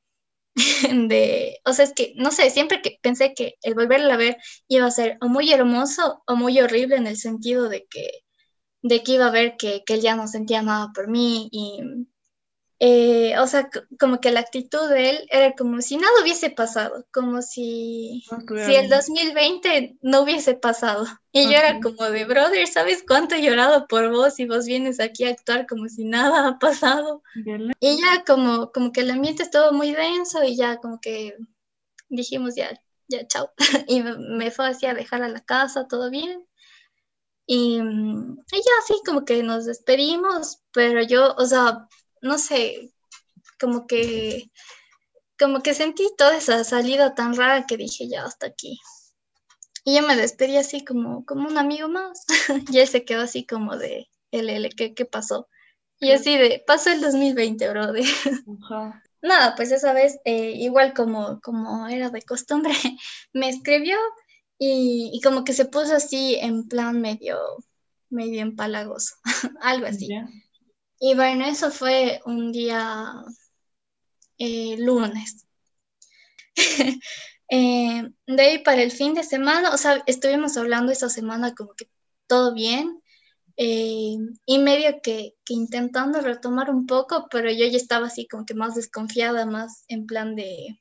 de, 1.10 1.60
o 1.66 1.74
sea, 1.74 1.86
es 1.86 1.94
que, 1.94 2.14
no 2.18 2.32
sé, 2.32 2.50
siempre 2.50 2.82
que 2.82 3.00
pensé 3.02 3.34
que 3.34 3.56
el 3.64 3.76
volverla 3.76 4.16
a 4.16 4.18
ver 4.18 4.38
iba 4.68 4.86
a 4.88 4.92
ser 4.92 5.18
o 5.22 5.28
muy 5.30 5.52
hermoso 5.52 6.24
o 6.28 6.36
muy 6.36 6.60
horrible 6.62 6.98
en 6.98 7.08
el 7.08 7.18
sentido 7.18 7.70
de 7.70 7.88
que 7.90 8.10
de 8.84 9.04
que 9.04 9.14
iba 9.14 9.28
a 9.28 9.32
ver 9.32 9.58
que, 9.58 9.84
que 9.86 9.96
él 9.96 10.02
ya 10.02 10.16
no 10.16 10.28
sentía 10.28 10.62
nada 10.62 10.92
por 10.94 11.08
mí 11.10 11.50
y, 11.52 11.82
eh, 12.84 13.38
o 13.38 13.46
sea, 13.46 13.70
como 14.00 14.20
que 14.20 14.32
la 14.32 14.40
actitud 14.40 14.90
de 14.90 15.12
él 15.12 15.28
era 15.30 15.54
como 15.54 15.84
si 15.84 15.98
nada 15.98 16.12
hubiese 16.20 16.50
pasado, 16.50 17.06
como 17.14 17.44
si, 17.44 18.24
okay. 18.32 18.66
si 18.66 18.76
el 18.76 18.90
2020 18.90 19.98
no 20.02 20.22
hubiese 20.22 20.56
pasado. 20.56 21.06
Y 21.32 21.46
okay. 21.46 21.52
yo 21.54 21.60
era 21.60 21.80
como 21.80 22.10
de, 22.10 22.26
brother, 22.26 22.66
¿sabes 22.66 23.04
cuánto 23.08 23.36
he 23.36 23.44
llorado 23.44 23.86
por 23.86 24.10
vos 24.10 24.40
y 24.40 24.48
vos 24.48 24.66
vienes 24.66 25.00
aquí 25.00 25.26
a 25.26 25.30
actuar 25.30 25.68
como 25.68 25.90
si 25.90 26.06
nada 26.06 26.48
ha 26.48 26.58
pasado? 26.58 27.22
Bien. 27.36 27.72
Y 27.80 28.02
ya 28.02 28.24
como, 28.26 28.72
como 28.72 28.92
que 28.92 29.02
el 29.02 29.12
ambiente 29.12 29.44
estuvo 29.44 29.72
muy 29.74 29.92
denso 29.92 30.44
y 30.44 30.56
ya 30.56 30.78
como 30.78 31.00
que 31.00 31.38
dijimos 32.10 32.56
ya, 32.56 32.82
ya, 33.08 33.28
chao. 33.28 33.52
y 33.88 34.02
me 34.02 34.50
fue 34.50 34.70
así 34.70 34.88
a 34.88 34.96
dejar 34.96 35.22
a 35.22 35.30
la 35.30 35.42
casa, 35.42 35.88
todo 35.88 36.10
bien. 36.10 36.48
Y, 37.46 37.78
y 37.78 38.58
ya 38.58 38.72
así 38.80 38.96
como 39.06 39.24
que 39.24 39.44
nos 39.44 39.66
despedimos, 39.66 40.64
pero 40.72 41.04
yo, 41.04 41.36
o 41.38 41.46
sea, 41.46 41.88
no 42.22 42.38
sé, 42.38 42.92
como 43.60 43.88
que, 43.88 44.52
como 45.40 45.62
que 45.62 45.74
sentí 45.74 46.10
toda 46.18 46.38
esa 46.38 46.64
salida 46.64 47.16
tan 47.16 47.36
rara 47.36 47.66
que 47.66 47.78
dije, 47.78 48.08
ya, 48.08 48.26
hasta 48.26 48.48
aquí. 48.48 48.80
Y 49.84 49.96
yo 49.96 50.08
me 50.08 50.16
despedí 50.16 50.58
así 50.58 50.86
como, 50.86 51.26
como 51.26 51.48
un 51.48 51.58
amigo 51.58 51.88
más. 51.88 52.26
y 52.72 52.80
él 52.80 52.88
se 52.88 53.04
quedó 53.06 53.22
así 53.22 53.46
como 53.46 53.78
de, 53.78 54.08
LL, 54.32 54.70
¿qué, 54.76 54.94
qué 54.94 55.06
pasó? 55.06 55.48
Y 56.00 56.12
así 56.12 56.36
de, 56.38 56.64
pasó 56.66 56.90
el 56.92 57.02
2020, 57.02 57.70
bro. 57.70 57.92
De... 57.92 58.04
Nada, 59.22 59.56
pues 59.56 59.72
esa 59.72 59.94
vez, 59.94 60.20
eh, 60.26 60.54
igual 60.56 60.94
como, 60.94 61.40
como 61.42 61.88
era 61.88 62.10
de 62.10 62.24
costumbre, 62.24 62.74
me 63.34 63.50
escribió 63.50 63.98
y, 64.58 65.12
y, 65.14 65.22
como 65.22 65.44
que 65.44 65.54
se 65.54 65.66
puso 65.66 65.96
así 65.96 66.36
en 66.36 66.68
plan 66.68 67.02
medio, 67.02 67.40
medio 68.10 68.42
empalagoso, 68.42 69.16
algo 69.62 69.88
así. 69.88 70.08
Yeah. 70.08 70.28
Y 71.04 71.16
bueno, 71.16 71.46
eso 71.46 71.72
fue 71.72 72.22
un 72.28 72.52
día 72.52 73.12
eh, 74.38 74.76
lunes. 74.78 75.48
eh, 77.50 78.04
de 78.28 78.42
ahí 78.42 78.60
para 78.60 78.84
el 78.84 78.92
fin 78.92 79.16
de 79.16 79.24
semana, 79.24 79.74
o 79.74 79.78
sea, 79.78 80.04
estuvimos 80.06 80.58
hablando 80.58 80.92
esa 80.92 81.10
semana 81.10 81.56
como 81.56 81.74
que 81.74 81.90
todo 82.28 82.54
bien. 82.54 83.02
Eh, 83.58 84.16
y 84.46 84.60
medio 84.60 85.02
que, 85.02 85.34
que, 85.44 85.56
intentando 85.56 86.22
retomar 86.22 86.70
un 86.70 86.86
poco, 86.86 87.28
pero 87.32 87.50
yo 87.50 87.66
ya 87.66 87.78
estaba 87.78 88.06
así 88.06 88.28
como 88.28 88.46
que 88.46 88.54
más 88.54 88.76
desconfiada, 88.76 89.48
más 89.48 89.86
en 89.88 90.06
plan 90.06 90.36
de 90.36 90.80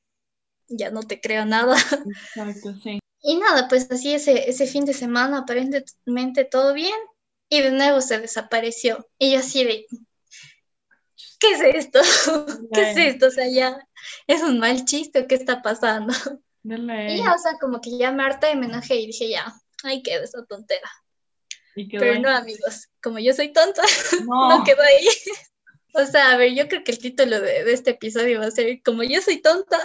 ya 0.69 0.91
no 0.91 1.03
te 1.03 1.19
creo 1.19 1.47
nada. 1.47 1.77
Exacto, 2.37 2.75
sí. 2.83 3.01
Y 3.23 3.39
nada, 3.39 3.69
pues 3.69 3.91
así 3.91 4.13
ese, 4.13 4.51
ese 4.51 4.67
fin 4.67 4.85
de 4.85 4.93
semana 4.93 5.39
aparentemente 5.39 6.45
todo 6.45 6.75
bien 6.75 6.97
y 7.49 7.63
de 7.63 7.73
nuevo 7.73 8.03
se 8.03 8.19
desapareció. 8.19 9.07
Y 9.19 9.33
yo 9.33 9.41
así 9.41 9.65
de, 9.65 9.87
¿qué 11.40 11.50
es 11.53 11.61
esto? 11.87 12.00
¿Qué 12.72 12.90
es 12.90 12.96
esto? 12.96 13.26
O 13.26 13.31
sea, 13.31 13.48
ya 13.48 13.85
es 14.26 14.42
un 14.42 14.59
mal 14.59 14.85
chiste, 14.85 15.26
¿qué 15.26 15.35
está 15.35 15.62
pasando? 15.62 16.14
Dale. 16.62 17.14
Y 17.14 17.18
ya, 17.18 17.35
o 17.35 17.38
sea, 17.38 17.57
como 17.59 17.81
que 17.81 17.96
ya 17.96 18.12
me 18.12 18.22
harta 18.22 18.50
y 18.50 18.57
me 18.57 18.66
enojé 18.66 18.96
y 18.96 19.07
dije, 19.07 19.31
ya, 19.31 19.53
ahí 19.83 20.03
quedó 20.03 20.22
esa 20.22 20.44
tontera. 20.44 20.88
Pero 21.74 22.20
no, 22.20 22.29
amigos, 22.29 22.88
como 23.03 23.18
yo 23.18 23.33
soy 23.33 23.53
tonta, 23.53 23.83
no, 24.26 24.59
no 24.59 24.64
quedó 24.64 24.83
ahí. 24.83 25.09
O 25.94 26.05
sea, 26.05 26.33
a 26.33 26.37
ver, 26.37 26.55
yo 26.55 26.68
creo 26.68 26.85
que 26.85 26.92
el 26.92 26.98
título 26.98 27.40
de, 27.40 27.64
de 27.64 27.72
este 27.72 27.90
episodio 27.90 28.40
va 28.40 28.46
a 28.46 28.50
ser 28.50 28.81
Como 28.85 29.03
yo 29.03 29.20
soy 29.22 29.40
tonta. 29.40 29.81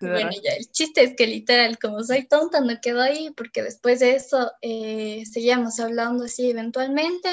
bueno, 0.00 0.30
ya 0.44 0.52
el 0.52 0.70
chiste 0.70 1.02
es 1.02 1.16
que 1.16 1.26
literal, 1.26 1.78
como 1.78 2.04
soy 2.04 2.26
tonta, 2.26 2.60
no 2.60 2.78
quedó 2.80 3.00
ahí, 3.00 3.30
porque 3.30 3.62
después 3.62 4.00
de 4.00 4.16
eso 4.16 4.52
eh, 4.60 5.24
seguíamos 5.30 5.80
hablando 5.80 6.24
así 6.24 6.50
eventualmente. 6.50 7.30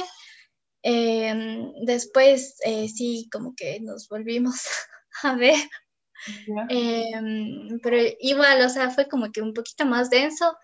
Eh, 0.84 1.72
después 1.86 2.58
eh, 2.66 2.90
sí, 2.90 3.30
como 3.32 3.56
que 3.56 3.80
nos 3.80 4.10
volvimos 4.10 4.68
a 5.24 5.36
ver. 5.36 5.56
Yeah. 6.46 6.68
Eh, 6.70 7.80
pero 7.82 7.98
igual, 8.20 8.62
o 8.62 8.70
sea, 8.70 8.92
fue 8.92 9.08
como 9.08 9.32
que 9.32 9.42
un 9.42 9.54
poquito 9.54 9.86
más 9.86 10.10
denso. 10.10 10.58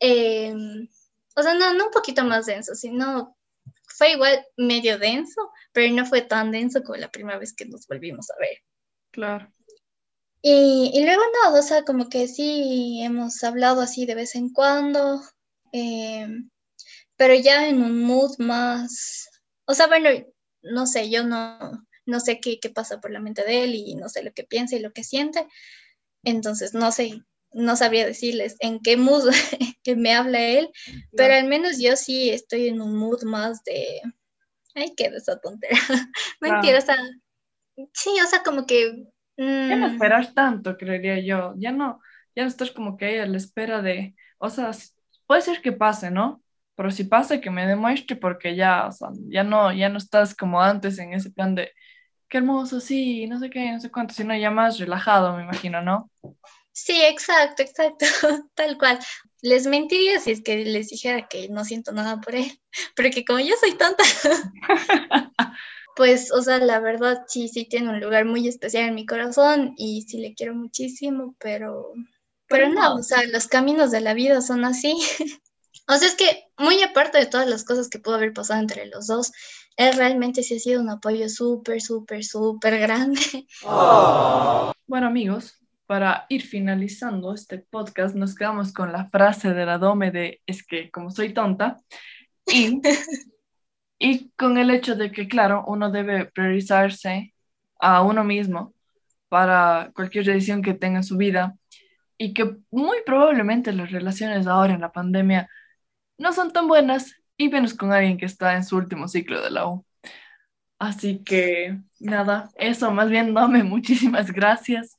o 0.00 1.42
sea, 1.42 1.54
no, 1.54 1.74
no 1.74 1.86
un 1.86 1.90
poquito 1.90 2.24
más 2.24 2.46
denso, 2.46 2.74
sino 2.74 3.36
fue 3.86 4.12
igual 4.12 4.44
medio 4.56 4.98
denso, 4.98 5.50
pero 5.72 5.92
no 5.94 6.06
fue 6.06 6.22
tan 6.22 6.50
denso 6.50 6.82
como 6.82 6.96
la 6.96 7.10
primera 7.10 7.38
vez 7.38 7.52
que 7.54 7.66
nos 7.66 7.86
volvimos 7.86 8.30
a 8.30 8.38
ver. 8.38 8.58
Claro. 9.10 9.52
Y, 10.42 10.90
y 10.92 11.04
luego 11.04 11.22
no, 11.42 11.58
o 11.58 11.62
sea, 11.62 11.84
como 11.84 12.08
que 12.08 12.28
sí 12.28 13.00
hemos 13.02 13.42
hablado 13.42 13.80
así 13.80 14.04
de 14.04 14.14
vez 14.14 14.34
en 14.34 14.52
cuando, 14.52 15.22
pero 17.16 17.34
ya 17.34 17.68
en 17.68 17.82
un 17.82 18.02
mood 18.02 18.36
más, 18.38 19.28
o 19.66 19.74
sea, 19.74 19.86
bueno, 19.86 20.10
no 20.62 20.86
sé, 20.86 21.10
yo 21.10 21.24
no, 21.24 21.58
no 22.06 22.20
sé 22.20 22.40
qué, 22.40 22.58
qué, 22.60 22.70
pasa 22.70 23.00
por 23.00 23.10
la 23.10 23.20
mente 23.20 23.44
de 23.44 23.64
él 23.64 23.74
y 23.74 23.94
no 23.94 24.08
sé 24.08 24.22
lo 24.22 24.32
que 24.32 24.44
piensa 24.44 24.76
y 24.76 24.80
lo 24.80 24.92
que 24.92 25.04
siente. 25.04 25.46
Entonces, 26.22 26.74
no 26.74 26.90
sé, 26.90 27.22
no 27.52 27.76
sabría 27.76 28.06
decirles 28.06 28.56
en 28.60 28.80
qué 28.80 28.96
mood 28.96 29.30
que 29.82 29.96
me 29.96 30.12
habla 30.12 30.40
él, 30.40 30.70
pero 31.16 31.34
al 31.34 31.46
menos 31.46 31.78
yo 31.78 31.96
sí 31.96 32.30
estoy 32.30 32.68
en 32.68 32.80
un 32.80 32.96
mood 32.96 33.22
más 33.24 33.62
de, 33.64 34.02
ay, 34.74 34.92
qué 34.96 35.10
de 35.10 35.18
esa 35.18 35.38
tontera. 35.40 35.78
Mentira, 36.40 36.78
o 36.78 36.82
sea, 36.82 36.96
sí, 37.92 38.10
o 38.22 38.26
sea, 38.26 38.42
como 38.42 38.66
que... 38.66 39.06
Mmm... 39.36 39.68
Ya 39.68 39.76
no 39.76 39.86
esperar 39.86 40.32
tanto, 40.34 40.76
creería 40.76 41.18
yo. 41.20 41.54
Ya 41.56 41.72
no, 41.72 42.00
ya 42.34 42.42
no 42.42 42.48
estás 42.48 42.70
como 42.70 42.96
que 42.96 43.06
ahí 43.06 43.18
a 43.18 43.26
la 43.26 43.36
espera 43.36 43.82
de, 43.82 44.14
o 44.38 44.50
sea, 44.50 44.70
puede 45.26 45.42
ser 45.42 45.60
que 45.60 45.72
pase, 45.72 46.10
¿no? 46.10 46.43
Pero 46.76 46.90
si 46.90 47.04
pasa 47.04 47.40
que 47.40 47.50
me 47.50 47.66
demuestre 47.66 48.16
porque 48.16 48.56
ya, 48.56 48.86
o 48.88 48.92
sea, 48.92 49.08
ya 49.28 49.44
no, 49.44 49.72
ya 49.72 49.88
no 49.88 49.98
estás 49.98 50.34
como 50.34 50.60
antes 50.60 50.98
en 50.98 51.12
ese 51.12 51.30
plan 51.30 51.54
de 51.54 51.72
qué 52.28 52.38
hermoso, 52.38 52.80
sí, 52.80 53.26
no 53.26 53.38
sé 53.38 53.50
qué, 53.50 53.72
no 53.72 53.80
sé 53.80 53.90
cuánto, 53.90 54.14
sino 54.14 54.36
ya 54.36 54.50
más 54.50 54.78
relajado, 54.78 55.36
me 55.36 55.44
imagino, 55.44 55.82
¿no? 55.82 56.10
Sí, 56.72 57.00
exacto, 57.04 57.62
exacto, 57.62 58.04
tal 58.54 58.76
cual. 58.76 58.98
Les 59.42 59.66
mentiría 59.66 60.18
si 60.18 60.32
es 60.32 60.42
que 60.42 60.64
les 60.64 60.88
dijera 60.88 61.28
que 61.28 61.48
no 61.48 61.64
siento 61.64 61.92
nada 61.92 62.20
por 62.20 62.34
él, 62.34 62.50
porque 62.96 63.24
como 63.24 63.38
yo 63.38 63.54
soy 63.60 63.74
tonta, 63.74 64.02
pues, 65.96 66.32
o 66.32 66.42
sea, 66.42 66.58
la 66.58 66.80
verdad 66.80 67.24
sí, 67.28 67.46
sí 67.48 67.66
tiene 67.66 67.90
un 67.90 68.00
lugar 68.00 68.24
muy 68.24 68.48
especial 68.48 68.88
en 68.88 68.96
mi 68.96 69.06
corazón 69.06 69.74
y 69.76 70.02
sí 70.02 70.18
le 70.18 70.34
quiero 70.34 70.54
muchísimo, 70.54 71.36
pero, 71.38 71.92
pero 72.48 72.68
no, 72.68 72.96
o 72.96 73.02
sea, 73.02 73.24
los 73.28 73.46
caminos 73.46 73.92
de 73.92 74.00
la 74.00 74.14
vida 74.14 74.40
son 74.40 74.64
así. 74.64 74.96
O 75.88 75.94
sea, 75.96 76.08
es 76.08 76.14
que 76.14 76.44
muy 76.58 76.82
aparte 76.82 77.18
de 77.18 77.26
todas 77.26 77.48
las 77.48 77.64
cosas 77.64 77.88
que 77.88 77.98
pudo 77.98 78.14
haber 78.14 78.32
pasado 78.32 78.60
entre 78.60 78.86
los 78.86 79.06
dos, 79.06 79.32
él 79.76 79.96
realmente 79.96 80.42
sí 80.42 80.56
ha 80.56 80.58
sido 80.58 80.80
un 80.80 80.90
apoyo 80.90 81.28
súper, 81.28 81.80
súper, 81.80 82.24
súper 82.24 82.78
grande. 82.78 83.46
Oh. 83.64 84.72
Bueno, 84.86 85.06
amigos, 85.08 85.58
para 85.86 86.26
ir 86.28 86.42
finalizando 86.42 87.34
este 87.34 87.58
podcast, 87.58 88.14
nos 88.14 88.34
quedamos 88.34 88.72
con 88.72 88.92
la 88.92 89.08
frase 89.08 89.52
de 89.52 89.66
la 89.66 89.78
Dome 89.78 90.10
de 90.10 90.40
es 90.46 90.64
que 90.64 90.90
como 90.90 91.10
soy 91.10 91.34
tonta 91.34 91.78
y, 92.46 92.80
y 93.98 94.30
con 94.30 94.56
el 94.58 94.70
hecho 94.70 94.94
de 94.94 95.10
que, 95.10 95.28
claro, 95.28 95.64
uno 95.66 95.90
debe 95.90 96.26
priorizarse 96.26 97.34
a 97.78 98.02
uno 98.02 98.24
mismo 98.24 98.72
para 99.28 99.90
cualquier 99.94 100.24
decisión 100.24 100.62
que 100.62 100.74
tenga 100.74 100.98
en 100.98 101.04
su 101.04 101.16
vida 101.16 101.56
y 102.16 102.32
que 102.32 102.56
muy 102.70 102.98
probablemente 103.04 103.72
las 103.72 103.90
relaciones 103.90 104.46
ahora 104.46 104.74
en 104.74 104.80
la 104.80 104.92
pandemia 104.92 105.48
no 106.18 106.32
son 106.32 106.52
tan 106.52 106.68
buenas 106.68 107.14
y 107.36 107.48
menos 107.48 107.74
con 107.74 107.92
alguien 107.92 108.18
que 108.18 108.26
está 108.26 108.54
en 108.54 108.64
su 108.64 108.76
último 108.76 109.08
ciclo 109.08 109.42
de 109.42 109.50
la 109.50 109.66
U. 109.68 109.84
Así 110.78 111.22
que 111.24 111.78
nada, 112.00 112.50
eso, 112.56 112.90
más 112.90 113.08
bien 113.08 113.34
dame 113.34 113.62
muchísimas 113.62 114.32
gracias 114.32 114.96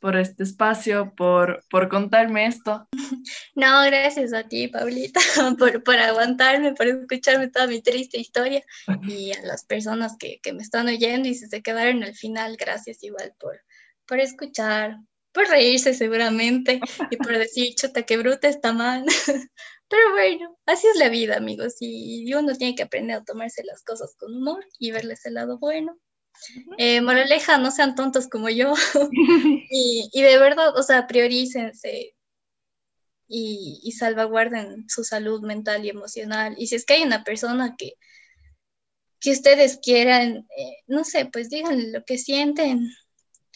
por 0.00 0.16
este 0.16 0.44
espacio, 0.44 1.14
por, 1.16 1.64
por 1.70 1.88
contarme 1.88 2.46
esto. 2.46 2.88
No, 3.54 3.82
gracias 3.86 4.32
a 4.34 4.46
ti, 4.46 4.68
Paulita, 4.68 5.20
por, 5.58 5.82
por 5.82 5.96
aguantarme, 5.96 6.74
por 6.74 6.86
escucharme 6.86 7.48
toda 7.48 7.66
mi 7.66 7.82
triste 7.82 8.20
historia 8.20 8.62
y 9.02 9.32
a 9.32 9.42
las 9.42 9.64
personas 9.64 10.16
que, 10.18 10.38
que 10.42 10.52
me 10.52 10.62
están 10.62 10.86
oyendo 10.86 11.28
y 11.28 11.34
se 11.34 11.62
quedaron 11.62 12.04
al 12.04 12.14
final, 12.14 12.56
gracias 12.56 13.02
igual 13.02 13.34
por, 13.40 13.60
por 14.06 14.20
escuchar, 14.20 14.98
por 15.32 15.48
reírse 15.48 15.94
seguramente 15.94 16.80
y 17.10 17.16
por 17.16 17.36
decir, 17.36 17.74
chuta, 17.74 18.02
qué 18.02 18.16
bruta 18.16 18.48
está 18.48 18.72
mal. 18.72 19.04
Pero 19.88 20.12
bueno, 20.12 20.58
así 20.66 20.86
es 20.88 20.96
la 20.96 21.08
vida, 21.08 21.36
amigos, 21.36 21.76
y 21.80 22.32
uno 22.34 22.54
tiene 22.56 22.74
que 22.74 22.82
aprender 22.82 23.18
a 23.18 23.24
tomarse 23.24 23.62
las 23.64 23.82
cosas 23.84 24.16
con 24.18 24.34
humor 24.34 24.64
y 24.78 24.90
verles 24.90 25.24
el 25.26 25.34
lado 25.34 25.58
bueno. 25.58 25.96
Eh, 26.78 27.00
moraleja, 27.00 27.58
no 27.58 27.70
sean 27.70 27.94
tontos 27.94 28.28
como 28.28 28.50
yo 28.50 28.74
y, 29.70 30.10
y, 30.12 30.22
de 30.22 30.38
verdad, 30.38 30.76
o 30.76 30.82
sea, 30.82 31.06
priorícense 31.06 32.14
y, 33.28 33.80
y, 33.82 33.92
salvaguarden 33.92 34.88
su 34.88 35.04
salud 35.04 35.42
mental 35.42 35.84
y 35.84 35.90
emocional. 35.90 36.54
Y 36.58 36.66
si 36.66 36.76
es 36.76 36.84
que 36.84 36.94
hay 36.94 37.02
una 37.04 37.24
persona 37.24 37.76
que, 37.78 37.94
que 39.20 39.32
ustedes 39.32 39.78
quieran, 39.82 40.46
eh, 40.56 40.76
no 40.86 41.04
sé, 41.04 41.26
pues 41.26 41.48
díganle 41.50 41.90
lo 41.92 42.04
que 42.04 42.18
sienten 42.18 42.90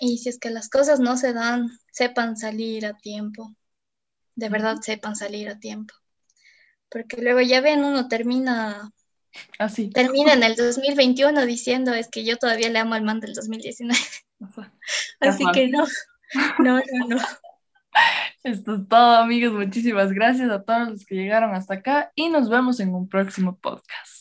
y 0.00 0.18
si 0.18 0.30
es 0.30 0.38
que 0.38 0.50
las 0.50 0.68
cosas 0.70 1.00
no 1.00 1.16
se 1.16 1.32
dan, 1.32 1.68
sepan 1.92 2.36
salir 2.36 2.86
a 2.86 2.96
tiempo. 2.96 3.54
De 4.36 4.48
verdad, 4.48 4.78
sepan 4.82 5.16
salir 5.16 5.48
a 5.50 5.58
tiempo 5.58 5.94
porque 6.90 7.20
luego 7.20 7.40
ya 7.40 7.60
ven, 7.60 7.84
uno 7.84 8.08
termina, 8.08 8.92
Así. 9.58 9.90
Ah, 9.90 10.02
termina 10.02 10.32
en 10.32 10.42
el 10.42 10.56
2021 10.56 11.46
diciendo 11.46 11.94
es 11.94 12.08
que 12.08 12.24
yo 12.24 12.36
todavía 12.36 12.70
le 12.70 12.78
amo 12.78 12.94
al 12.94 13.02
man 13.02 13.20
del 13.20 13.34
2019. 13.34 13.98
Así 15.20 15.44
que 15.52 15.68
no, 15.68 15.86
no, 16.58 16.78
no, 16.78 17.06
no. 17.08 17.18
Esto 18.42 18.76
es 18.76 18.88
todo, 18.88 19.16
amigos. 19.16 19.52
Muchísimas 19.52 20.12
gracias 20.12 20.50
a 20.50 20.62
todos 20.62 20.88
los 20.88 21.04
que 21.04 21.14
llegaron 21.14 21.54
hasta 21.54 21.74
acá 21.74 22.12
y 22.14 22.28
nos 22.28 22.48
vemos 22.48 22.80
en 22.80 22.94
un 22.94 23.08
próximo 23.08 23.56
podcast. 23.58 24.19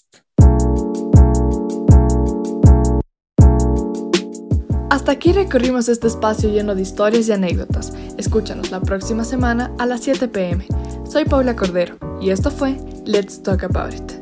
Hasta 4.89 5.11
aquí 5.11 5.33
recorrimos 5.33 5.87
este 5.87 6.07
espacio 6.07 6.49
lleno 6.49 6.73
de 6.73 6.81
historias 6.81 7.27
y 7.27 7.31
anécdotas. 7.31 7.93
Escúchanos 8.17 8.71
la 8.71 8.81
próxima 8.81 9.23
semana 9.23 9.71
a 9.77 9.85
las 9.85 10.01
7 10.01 10.27
pm. 10.27 10.65
Soy 11.07 11.25
Paula 11.25 11.55
Cordero 11.55 11.97
y 12.19 12.31
esto 12.31 12.49
fue 12.49 12.75
Let's 13.05 13.43
Talk 13.43 13.63
About 13.63 13.93
It. 13.93 14.18